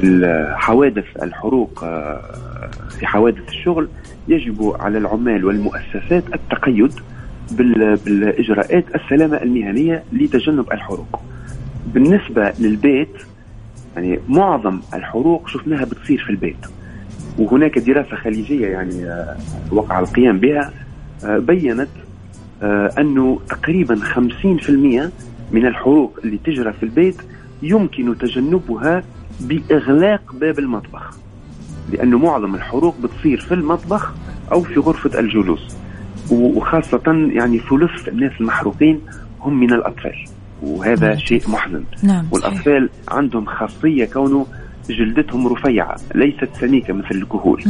في 0.00 0.54
حوادث 0.56 1.04
الحروق 1.22 1.84
آه، 1.84 2.20
في 2.98 3.06
حوادث 3.06 3.48
الشغل 3.48 3.88
يجب 4.28 4.76
على 4.80 4.98
العمال 4.98 5.44
والمؤسسات 5.44 6.24
التقيد 6.34 6.92
بالإجراءات 7.50 8.84
السلامة 8.94 9.36
المهنية 9.36 10.02
لتجنب 10.12 10.72
الحروق. 10.72 11.20
بالنسبة 11.86 12.52
للبيت 12.58 13.16
يعني 13.96 14.18
معظم 14.28 14.80
الحروق 14.94 15.48
شفناها 15.48 15.84
بتصير 15.84 16.24
في 16.24 16.30
البيت. 16.30 16.66
وهناك 17.38 17.78
دراسة 17.78 18.16
خليجية 18.16 18.66
يعني 18.66 19.04
آه، 19.04 19.36
وقع 19.70 19.98
القيام 19.98 20.38
بها 20.40 20.72
آه، 21.24 21.38
بينت 21.38 21.88
أنه 22.98 23.40
تقريبا 23.48 23.96
50% 23.96 25.12
من 25.52 25.66
الحروق 25.66 26.18
اللي 26.24 26.38
تجرى 26.44 26.72
في 26.72 26.82
البيت 26.82 27.16
يمكن 27.62 28.18
تجنبها 28.18 29.02
بإغلاق 29.40 30.34
باب 30.34 30.58
المطبخ 30.58 31.16
لأنه 31.92 32.18
معظم 32.18 32.54
الحروق 32.54 32.96
بتصير 33.00 33.40
في 33.40 33.54
المطبخ 33.54 34.14
أو 34.52 34.62
في 34.62 34.80
غرفة 34.80 35.20
الجلوس 35.20 35.76
وخاصة 36.30 37.28
يعني 37.32 37.58
ثلث 37.58 38.08
الناس 38.08 38.32
المحروقين 38.40 39.00
هم 39.40 39.60
من 39.60 39.72
الأطفال 39.72 40.24
وهذا 40.62 41.08
نعم. 41.08 41.18
شيء 41.18 41.42
محزن 41.48 41.84
نعم. 42.02 42.26
والأطفال 42.30 42.88
عندهم 43.08 43.46
خاصية 43.46 44.04
كونه 44.04 44.46
جلدتهم 44.90 45.48
رفيعة 45.48 45.96
ليست 46.14 46.48
سميكة 46.60 46.94
مثل 46.94 47.10
الكهول 47.10 47.62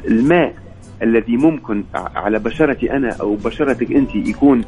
فالماء 0.00 0.54
الذي 1.02 1.36
ممكن 1.36 1.84
على 1.94 2.38
بشرتي 2.38 2.92
أنا 2.92 3.16
أو 3.20 3.34
بشرتك 3.34 3.92
أنت 3.92 4.14
يكون 4.14 4.64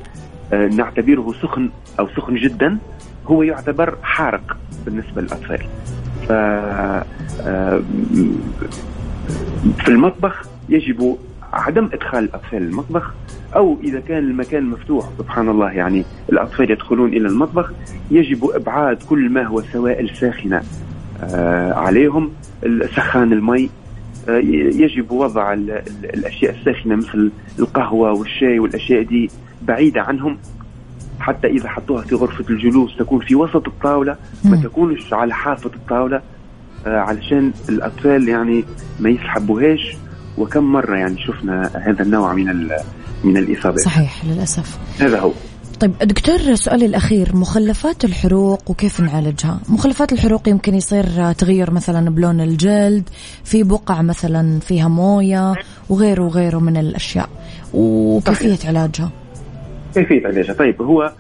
آه، 0.53 0.67
نعتبره 0.67 1.35
سخن 1.43 1.71
أو 2.01 2.09
سخن 2.09 2.35
جدا 2.35 2.79
هو 3.27 3.43
يعتبر 3.43 3.97
حارق 4.03 4.57
بالنسبة 4.87 5.23
للأطفال. 5.23 5.63
ف 6.29 6.33
آه، 6.33 7.05
في 9.79 9.89
المطبخ 9.89 10.49
يجب 10.69 11.17
عدم 11.53 11.91
إدخال 11.93 12.25
الأطفال 12.25 12.63
المطبخ 12.63 13.15
أو 13.57 13.77
إذا 13.85 14.01
كان 14.01 14.19
المكان 14.19 14.65
مفتوح. 14.65 15.09
سبحان 15.19 15.49
الله 15.49 15.73
يعني 15.73 16.05
الأطفال 16.33 16.71
يدخلون 16.71 17.09
إلى 17.09 17.29
المطبخ 17.29 17.73
يجب 18.11 18.45
إبعاد 18.45 19.03
كل 19.03 19.31
ما 19.31 19.43
هو 19.43 19.63
سوائل 19.63 20.11
ساخنة. 20.17 20.63
آه، 21.23 21.73
عليهم 21.73 22.31
سخان 22.97 23.33
المي. 23.33 23.71
يجب 24.29 25.11
وضع 25.11 25.53
الأشياء 26.15 26.55
الساخنة 26.55 26.97
مثل 26.97 27.31
القهوة 27.59 28.13
والشاي 28.13 28.59
والأشياء 28.59 29.03
دي 29.03 29.31
بعيدة 29.63 30.03
عنهم. 30.03 30.39
حتى 31.21 31.47
إذا 31.47 31.69
حطوها 31.69 32.03
في 32.03 32.15
غرفة 32.15 32.45
الجلوس 32.51 32.97
تكون 32.97 33.21
في 33.21 33.35
وسط 33.35 33.69
الطاولة 33.69 34.17
ما 34.45 34.57
تكونش 34.57 35.13
على 35.13 35.35
حافة 35.35 35.71
الطاولة. 35.77 36.21
آه 36.87 36.99
علشان 36.99 37.53
الأطفال 37.69 38.29
يعني 38.29 38.65
ما 39.01 39.11
يسحبوهاش. 39.11 39.97
وكم 40.39 40.65
مرة 40.65 40.97
يعني 40.97 41.17
شفنا 41.19 41.71
هذا 41.75 42.03
النوع 42.03 42.33
من 42.33 42.69
من 43.25 43.37
الإصابات؟ 43.37 43.81
صحيح 43.81 44.25
للأسف. 44.25 44.79
هذا 45.01 45.21
هو. 45.21 45.33
طيب 45.81 45.99
دكتور 45.99 46.55
سؤالي 46.55 46.87
الأخير 46.87 47.37
مخلفات 47.37 48.05
الحروق 48.05 48.71
وكيف 48.71 49.01
نعالجها؟ 49.01 49.61
مخلفات 49.69 50.13
الحروق 50.13 50.49
يمكن 50.49 50.75
يصير 50.75 51.33
تغير 51.33 51.71
مثلا 51.71 52.11
بلون 52.11 52.41
الجلد 52.41 53.09
في 53.45 53.63
بقع 53.63 54.03
مثلا 54.03 54.61
فيها 54.61 54.89
موية 54.89 55.55
وغيره 55.89 56.23
وغيره 56.23 56.59
من 56.59 56.77
الأشياء. 56.77 57.29
وكيفية 57.75 58.69
علاجها؟ 58.69 59.11
كيفية 59.95 60.27
علاجها؟ 60.27 60.53
طيب 60.53 60.83
هو 60.83 61.13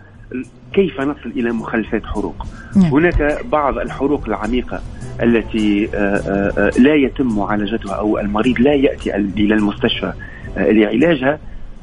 كيف 0.72 1.00
نصل 1.00 1.30
إلى 1.36 1.52
مخلفات 1.52 2.02
حروق؟ 2.04 2.46
نعم. 2.76 2.92
هناك 2.92 3.46
بعض 3.52 3.78
الحروق 3.78 4.24
العميقة. 4.26 4.82
التي 5.22 5.88
آه، 5.94 5.98
آه، 5.98 6.52
آه، 6.58 6.70
لا 6.78 6.94
يتم 6.94 7.36
معالجتها 7.36 7.94
أو 7.94 8.18
المريض 8.18 8.60
لا 8.60 8.74
يأتي 8.74 9.16
إلى 9.16 9.54
المستشفى 9.54 10.12
لعلاجها 10.56 11.38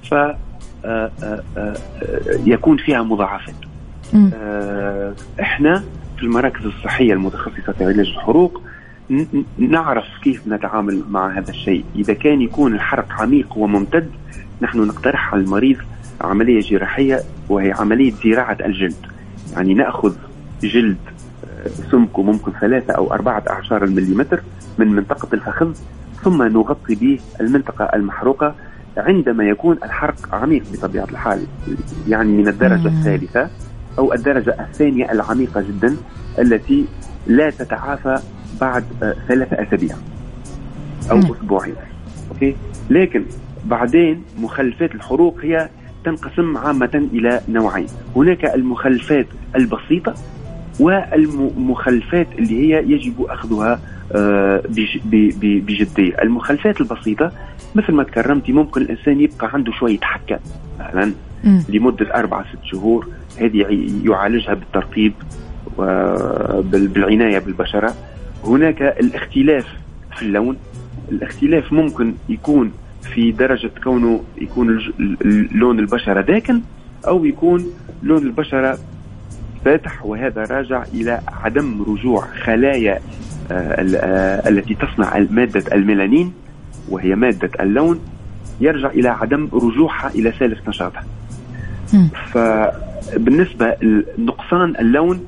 ف 0.10 0.16
يكون 2.46 2.78
فيها 2.78 3.04
مضاعفات. 3.04 3.56
إحنا 5.40 5.84
في 6.18 6.24
المراكز 6.24 6.66
الصحية 6.66 7.14
المتخصصة 7.14 7.74
في 7.78 7.86
علاج 7.86 8.08
الحروق 8.08 8.62
نعرف 9.58 10.06
كيف 10.24 10.48
نتعامل 10.48 11.04
مع 11.10 11.38
هذا 11.38 11.50
الشيء. 11.50 11.84
إذا 11.96 12.14
كان 12.14 12.42
يكون 12.42 12.74
الحرق 12.74 13.12
عميق 13.12 13.58
وممتد 13.58 14.10
نحن 14.62 14.80
نقترح 14.80 15.34
على 15.34 15.44
المريض 15.44 15.78
عملية 16.22 16.60
جراحية 16.60 17.20
وهي 17.50 17.72
عملية 17.72 18.14
زراعة 18.24 18.58
الجلد. 18.66 19.06
يعني 19.56 19.74
نأخذ 19.74 20.14
جلد 20.64 21.11
سمكه 21.92 22.24
ممكن 22.24 22.52
ثلاثة 22.62 22.94
أو 22.94 23.14
أربعة 23.14 23.44
أعشار 23.50 23.84
المليمتر 23.84 24.42
من 24.78 24.88
منطقة 24.88 25.28
الفخذ 25.34 25.74
ثم 26.24 26.44
نغطي 26.44 26.96
به 26.96 27.20
المنطقة 27.42 27.86
المحروقة 27.86 28.56
عندما 28.98 29.44
يكون 29.44 29.78
الحرق 29.84 30.36
عميق 30.36 30.64
بطبيعة 30.74 31.08
الحال 31.12 31.46
يعني 32.08 32.32
من 32.32 32.48
الدرجة 32.48 32.88
الثالثة 32.88 33.50
أو 34.00 34.14
الدرجة 34.14 34.56
الثانية 34.60 35.12
العميقة 35.12 35.62
جدا 35.62 35.96
التي 36.40 36.86
لا 37.28 37.50
تتعافى 37.50 38.20
بعد 38.62 38.84
آه، 39.04 39.16
ثلاثة 39.28 39.64
أسابيع 39.64 39.96
أو 41.12 41.18
نعم. 41.18 41.32
أسبوعين. 41.32 41.76
أوكي؟ 42.32 42.56
لكن 42.90 43.26
بعدين 43.66 44.24
مخلفات 44.40 44.96
الحروق 44.96 45.40
هي 45.42 45.70
تنقسم 46.06 46.58
عامة 46.58 47.08
إلى 47.14 47.42
نوعين. 47.50 47.88
هناك 48.16 48.46
المخلفات 48.46 49.28
البسيطة 49.56 50.14
والمخلفات 50.80 52.28
اللي 52.40 52.60
هي 52.74 52.84
يجب 52.92 53.22
أخذها 53.22 53.80
آه، 54.16 54.62
بج- 54.70 54.98
ب- 55.06 55.34
ب- 55.40 55.66
بجدية. 55.66 56.22
المخلفات 56.22 56.82
البسيطة 56.82 57.32
مثل 57.76 57.94
ما 57.94 58.04
تكرمتي 58.04 58.52
ممكن 58.52 58.82
الإنسان 58.82 59.22
يبقى 59.22 59.50
عنده 59.54 59.72
شوية 59.72 60.00
حكة 60.02 60.40
مثلا 60.80 61.14
مم. 61.44 61.64
لمدة 61.70 62.16
أربعة 62.16 62.46
ست 62.54 62.64
شهور 62.64 63.08
هذه 63.40 63.58
يع- 63.58 63.88
يعالجها 64.06 64.54
بالترطيب 64.54 65.14
وبالعناية 65.78 67.40
بالبشرة. 67.40 67.94
هناك 68.46 68.82
الاختلاف 68.82 69.66
في 70.16 70.22
اللون. 70.22 70.58
الاختلاف 71.12 71.74
ممكن 71.74 72.14
يكون 72.30 72.72
في 73.14 73.32
درجة 73.32 73.72
كونه 73.84 74.24
يكون 74.38 74.80
لون 75.52 75.80
البشرة 75.80 76.22
داكن 76.22 76.62
أو 77.08 77.26
يكون 77.26 77.66
لون 78.04 78.24
البشرة 78.24 78.78
فاتح 79.66 80.06
وهذا 80.06 80.44
راجع 80.44 80.84
إلى 80.94 81.22
عدم 81.28 81.84
رجوع 81.88 82.26
خلايا 82.44 83.00
آه، 83.52 83.54
آه، 83.96 84.50
التي 84.50 84.76
تصنع 84.76 85.26
مادة 85.30 85.76
الميلانين 85.76 86.34
وهي 86.90 87.16
مادة 87.16 87.50
اللون 87.60 88.00
يرجع 88.62 88.90
إلى 88.90 89.10
عدم 89.10 89.50
رجوعها 89.54 90.10
إلى 90.16 90.32
ثالث 90.32 90.70
نشاطها. 90.70 91.06
فبالنسبة 92.34 93.76
لنقصان 93.82 94.76
اللون 94.80 95.26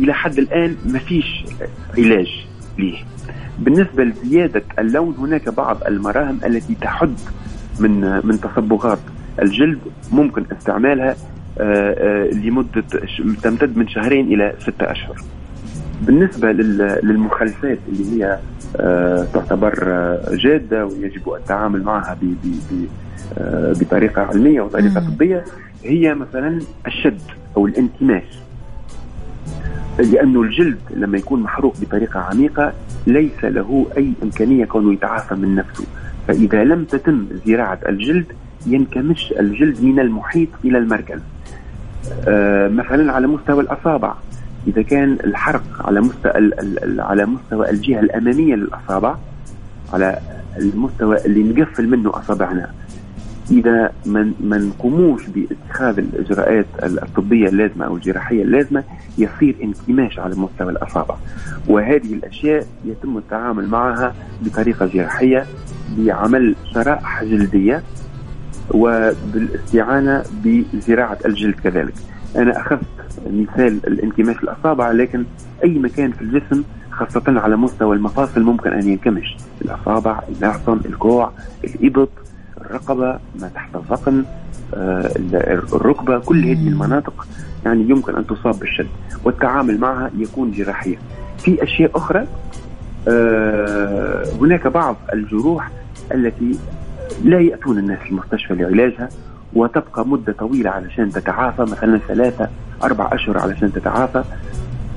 إلى 0.00 0.14
حد 0.14 0.38
الآن 0.38 0.76
ما 0.86 0.98
فيش 0.98 1.44
علاج 1.98 2.46
ليه 2.78 2.98
بالنسبة 3.58 4.04
لزيادة 4.04 4.62
اللون 4.78 5.14
هناك 5.18 5.48
بعض 5.48 5.82
المراهم 5.86 6.40
التي 6.44 6.74
تحد 6.74 7.14
من 7.80 8.20
من 8.26 8.40
تصبغات 8.40 8.98
الجلد 9.42 9.78
ممكن 10.12 10.44
استعمالها 10.58 11.10
آه، 11.10 11.12
آه، 11.12 11.16
لمدة 12.32 12.84
ش- 13.06 13.22
تمتد 13.42 13.76
من 13.76 13.88
شهرين 13.88 14.26
إلى 14.34 14.52
ستة 14.58 14.90
أشهر. 14.90 15.16
بالنسبة 16.02 16.52
لل- 16.52 16.98
للمخلفات 17.02 17.78
اللي 17.88 18.04
هي 18.24 18.38
آه، 18.76 19.24
تعتبر 19.34 19.74
آه، 19.86 20.20
جادة 20.34 20.86
ويجب 20.86 21.32
التعامل 21.34 21.82
معها 21.82 22.18
آه، 23.38 23.72
بطريقة 23.80 24.22
علمية 24.22 24.60
وطريقة. 24.60 25.00
طبية 25.00 25.44
هي 25.84 26.14
مثلا 26.14 26.58
الشد 26.86 27.20
أو 27.56 27.66
الانكماش 27.66 28.24
لأنه 29.98 30.42
الجلد 30.42 30.78
لما 30.96 31.18
يكون 31.18 31.42
محروق 31.42 31.74
بطريقة 31.80 32.20
عميقة 32.20 32.72
ليس 33.06 33.44
له 33.44 33.86
أي 33.96 34.12
إمكانية 34.22 34.64
كونه 34.64 34.92
يتعافى 34.92 35.34
من 35.34 35.54
نفسه. 35.54 35.84
فإذا 36.28 36.64
لم 36.64 36.84
تتم 36.84 37.26
زراعة 37.46 37.78
الجلد 37.88 38.24
ينكمش 38.66 39.34
الجلد 39.40 39.82
من 39.84 40.00
المحيط 40.00 40.48
إلى 40.64 40.78
المركز. 40.78 41.18
آه، 41.20 41.39
مثلا 42.70 43.12
على 43.12 43.26
مستوى 43.26 43.62
الأصابع. 43.62 44.14
إذا 44.66 44.82
كان 44.82 45.12
الحرق 45.24 45.62
على 45.80 46.00
مستوى 46.00 46.32
على 46.98 47.26
مستوى 47.26 47.70
الجهة 47.70 48.00
الأمامية 48.00 48.54
للأصابع 48.54 49.16
على 49.92 50.18
المستوى 50.58 51.16
اللي 51.24 51.42
نقفل 51.42 51.88
منه 51.88 52.10
أصابعنا. 52.10 52.70
إذا 53.50 53.92
ما 54.06 54.32
ما 54.40 54.58
نقوموش 54.58 55.26
باتخاذ 55.26 55.98
الإجراءات 55.98 56.66
الطبية 56.82 57.48
اللازمة 57.48 57.86
أو 57.86 57.96
الجراحية 57.96 58.42
اللازمة 58.42 58.84
يصير 59.18 59.56
انكماش 59.62 60.18
على 60.18 60.34
مستوى 60.36 60.72
الأصابع. 60.72 61.14
وهذه 61.68 62.14
الأشياء 62.14 62.66
يتم 62.84 63.18
التعامل 63.18 63.68
معها 63.68 64.14
بطريقة 64.42 64.86
جراحية 64.86 65.46
بعمل 65.98 66.56
شرائح 66.74 67.24
جلدية. 67.24 67.82
وبالاستعانة 68.70 70.22
بزراعة 70.44 71.18
الجلد 71.26 71.54
كذلك. 71.54 71.94
أنا 72.36 72.60
أخذت 72.60 72.80
مثال 73.26 73.80
الانكماش 73.86 74.36
الأصابع 74.42 74.90
لكن 74.90 75.24
أي 75.64 75.78
مكان 75.78 76.12
في 76.12 76.22
الجسم 76.22 76.62
خاصة 76.90 77.22
على 77.26 77.56
مستوى 77.56 77.96
المفاصل 77.96 78.42
ممكن 78.42 78.72
أن 78.72 78.88
ينكمش. 78.88 79.36
الأصابع 79.62 80.20
الأعصم 80.28 80.80
الكوع 80.86 81.32
الإبط 81.64 82.08
الرقبة 82.60 83.18
ما 83.40 83.48
تحت 83.54 83.76
الذقن 83.76 84.24
آه، 84.74 85.10
الركبة 85.72 86.18
كل 86.18 86.44
هذه 86.44 86.68
المناطق 86.68 87.26
يعني 87.64 87.90
يمكن 87.90 88.16
أن 88.16 88.26
تصاب 88.26 88.58
بالشد. 88.58 88.88
والتعامل 89.24 89.78
معها 89.80 90.10
يكون 90.18 90.50
جراحيا. 90.50 90.98
في 91.38 91.62
أشياء 91.62 91.90
أخرى 91.94 92.26
آه، 93.08 94.24
هناك 94.40 94.66
بعض 94.66 94.96
الجروح 95.12 95.70
التي 96.14 96.58
لا 97.24 97.40
يأتون 97.40 97.78
الناس 97.78 97.98
المستشفى 98.10 98.54
لعلاجها 98.54 99.08
وتبقى 99.52 100.06
مدة 100.06 100.32
طويلة 100.32 100.70
علشان 100.70 101.10
تتعافى 101.12 101.62
مثلا 101.62 101.98
ثلاثة 102.08 102.48
أربع 102.82 103.08
أشهر 103.12 103.38
علشان 103.38 103.72
تتعافى. 103.72 104.24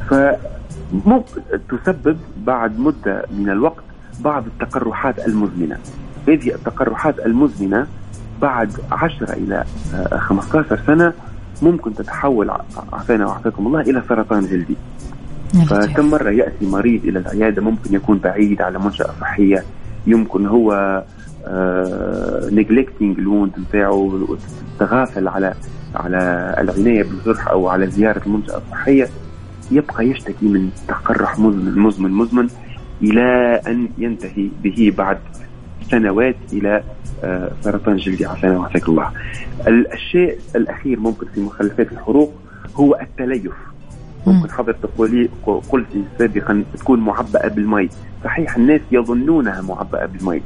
فممكن 0.09 1.41
تسبب 1.69 2.17
بعد 2.37 2.79
مدة 2.79 3.25
من 3.37 3.49
الوقت 3.49 3.83
بعض 4.19 4.45
التقرحات 4.45 5.27
المزمنة. 5.27 5.77
هذه 6.27 6.55
التقرحات 6.55 7.19
المزمنة 7.19 7.87
بعد 8.41 8.71
10 8.91 9.33
إلى 9.33 9.63
آه، 9.95 10.17
15 10.17 10.79
سنة 10.87 11.13
ممكن 11.61 11.93
تتحول 11.95 12.49
عافانا 12.93 13.25
وعافاكم 13.25 13.67
الله 13.67 13.81
إلى 13.81 14.03
سرطان 14.09 14.45
جلدي. 14.45 14.75
لطيف. 15.53 15.73
فكم 15.73 16.09
مرة 16.09 16.29
يأتي 16.29 16.65
مريض 16.65 17.05
إلى 17.05 17.19
العيادة 17.19 17.61
ممكن 17.61 17.93
يكون 17.95 18.17
بعيد 18.17 18.61
على 18.61 18.79
منشأة 18.79 19.09
صحية 19.21 19.63
يمكن 20.07 20.45
هو 20.47 21.03
neglecting 22.51 23.19
ال 23.19 23.25
wound 23.25 23.51
نتاعو 23.59 24.37
تغافل 24.79 25.27
على 25.27 25.53
على 25.95 26.55
العناية 26.59 27.03
بالجرح 27.03 27.47
أو 27.47 27.67
على 27.67 27.87
زيارة 27.87 28.21
المنشأة 28.25 28.57
الصحية 28.57 29.07
يبقى 29.71 30.07
يشتكي 30.07 30.45
من 30.47 30.69
تقرح 30.87 31.39
مزمن 31.39 31.79
مزمن 31.79 32.11
مزمن 32.11 32.47
إلى 33.01 33.61
أن 33.67 33.89
ينتهي 33.97 34.49
به 34.63 34.93
بعد 34.97 35.17
سنوات 35.91 36.35
إلى 36.53 36.83
آه، 37.23 37.51
سرطان 37.61 37.97
جلدي 37.97 38.25
عافانا 38.25 38.57
وعافاك 38.57 38.89
الله. 38.89 39.09
الشيء 39.67 40.37
الأخير 40.55 40.99
ممكن 40.99 41.27
في 41.35 41.41
مخلفات 41.41 41.91
الحروق 41.91 42.33
هو 42.75 42.99
التليف. 43.01 43.51
ممكن 44.27 44.51
حضرتك 44.51 44.89
قولي 44.97 45.29
قلتي 45.69 46.03
سابقا 46.19 46.63
تكون 46.79 46.99
معبأة 46.99 47.47
بالمي 47.47 47.89
صحيح 48.23 48.55
الناس 48.55 48.81
يظنونها 48.91 49.61
معبأة 49.61 50.05
بالمي 50.05 50.41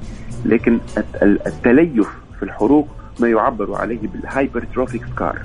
لكن 0.45 0.79
الت- 0.97 1.23
ال- 1.23 1.47
التليف 1.47 2.07
في 2.39 2.43
الحروق 2.43 2.88
ما 3.19 3.27
يعبر 3.27 3.75
عليه 3.75 3.99
بال 4.13 4.26
hypertrophic 4.26 5.01
scar 5.15 5.39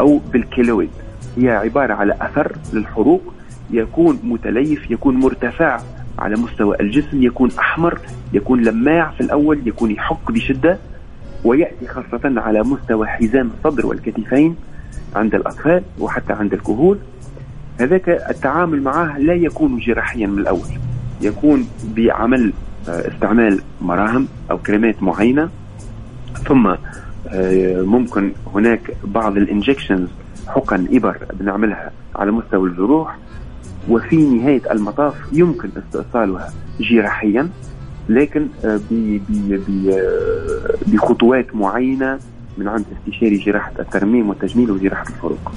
أو 0.00 0.18
بال 0.32 0.45
keloid. 0.45 0.90
هي 1.36 1.50
عبارة 1.50 1.94
على 1.94 2.16
أثر 2.20 2.52
للحروق 2.72 3.34
يكون 3.70 4.18
متليف 4.24 4.90
يكون 4.90 5.14
مرتفع 5.16 5.80
على 6.18 6.36
مستوى 6.36 6.76
الجسم 6.80 7.22
يكون 7.22 7.50
أحمر 7.58 7.98
يكون 8.32 8.62
لماع 8.62 9.10
في 9.10 9.20
الأول 9.20 9.60
يكون 9.68 9.90
يحك 9.90 10.32
بشدة 10.32 10.78
ويأتي 11.44 11.86
خاصة 11.86 12.40
على 12.40 12.62
مستوى 12.62 13.06
حزام 13.06 13.50
الصدر 13.58 13.86
والكتفين 13.86 14.56
عند 15.16 15.34
الأطفال 15.34 15.82
وحتى 15.98 16.32
عند 16.32 16.52
الكهول. 16.52 16.98
هذاك 17.80 18.08
التعامل 18.08 18.82
معه 18.82 19.18
لا 19.18 19.34
يكون 19.34 19.78
جراحيا 19.78 20.26
من 20.26 20.38
الأول 20.38 20.68
يكون 21.20 21.66
بعمل 21.96 22.52
استعمال 22.88 23.60
مراهم 23.80 24.28
أو 24.50 24.58
كريمات 24.58 25.02
معينة. 25.02 25.48
ثم 26.48 26.74
آه، 27.28 27.82
ممكن 27.82 28.32
هناك 28.54 28.96
بعض 29.04 29.36
الإنجكشنز 29.36 30.08
حقن 30.46 30.88
إبر 30.92 31.16
بنعملها 31.34 31.90
على 32.16 32.30
مستوى 32.30 32.68
الجروح 32.68 33.16
وفي 33.88 34.16
نهاية 34.16 34.72
المطاف 34.72 35.14
يمكن 35.32 35.68
استئصالها 35.76 36.52
جراحيا 36.80 37.48
لكن 38.08 38.46
آه، 38.64 38.80
آه، 39.88 40.74
بخطوات 40.86 41.56
معينة 41.56 42.18
من 42.58 42.68
عند 42.68 42.84
استشاري 42.92 43.36
جراحة 43.36 43.72
الترميم 43.78 44.28
والتجميل 44.28 44.70
وجراحة 44.70 45.04
الفروق 45.08 45.52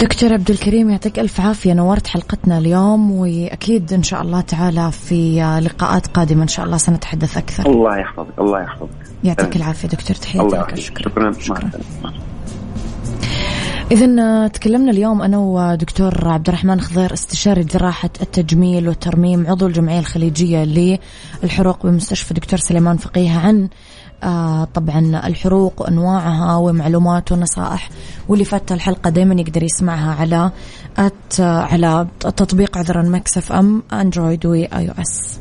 دكتور 0.00 0.32
عبد 0.32 0.50
الكريم 0.50 0.90
يعطيك 0.90 1.18
ألف 1.18 1.40
عافية 1.40 1.72
نورت 1.72 2.06
حلقتنا 2.06 2.58
اليوم 2.58 3.10
وأكيد 3.10 3.92
إن 3.92 4.02
شاء 4.02 4.22
الله 4.22 4.40
تعالى 4.40 4.92
في 4.92 5.40
لقاءات 5.62 6.06
قادمة 6.06 6.42
إن 6.42 6.48
شاء 6.48 6.66
الله 6.66 6.76
سنتحدث 6.76 7.36
أكثر. 7.36 7.66
الله 7.66 7.98
يحفظك 7.98 8.38
الله 8.38 8.60
يحفظك. 8.60 8.88
يعطيك 9.24 9.56
العافية 9.56 9.88
دكتور 9.88 10.16
تحياتي 10.16 10.56
لك 10.56 10.74
شكرا. 10.80 11.08
شكرا 11.08 11.32
شكرا. 11.32 11.70
إذا 13.90 14.48
تكلمنا 14.48 14.90
اليوم 14.90 15.22
أنا 15.22 15.38
ودكتور 15.38 16.28
عبد 16.28 16.48
الرحمن 16.48 16.80
خضير 16.80 17.12
استشاري 17.12 17.64
جراحة 17.64 18.10
التجميل 18.22 18.88
والترميم 18.88 19.46
عضو 19.46 19.66
الجمعية 19.66 19.98
الخليجية 19.98 20.64
للحروق 21.42 21.86
بمستشفى 21.86 22.34
دكتور 22.34 22.58
سليمان 22.58 22.96
فقيه 22.96 23.38
عن 23.38 23.68
آه 24.22 24.64
طبعا 24.74 25.20
الحروق 25.26 25.82
وانواعها 25.82 26.56
ومعلومات 26.56 27.32
ونصائح 27.32 27.90
واللي 28.28 28.44
فات 28.44 28.72
الحلقة 28.72 29.10
دائما 29.10 29.34
يقدر 29.40 29.62
يسمعها 29.62 30.14
على 30.14 30.50
at 30.98 31.40
على 31.40 32.06
تطبيق 32.20 32.78
عذرا 32.78 33.02
Mix 33.02 33.52
FM 33.52 33.82
Android 33.92 34.46
و 34.46 34.88
iOS. 34.88 35.38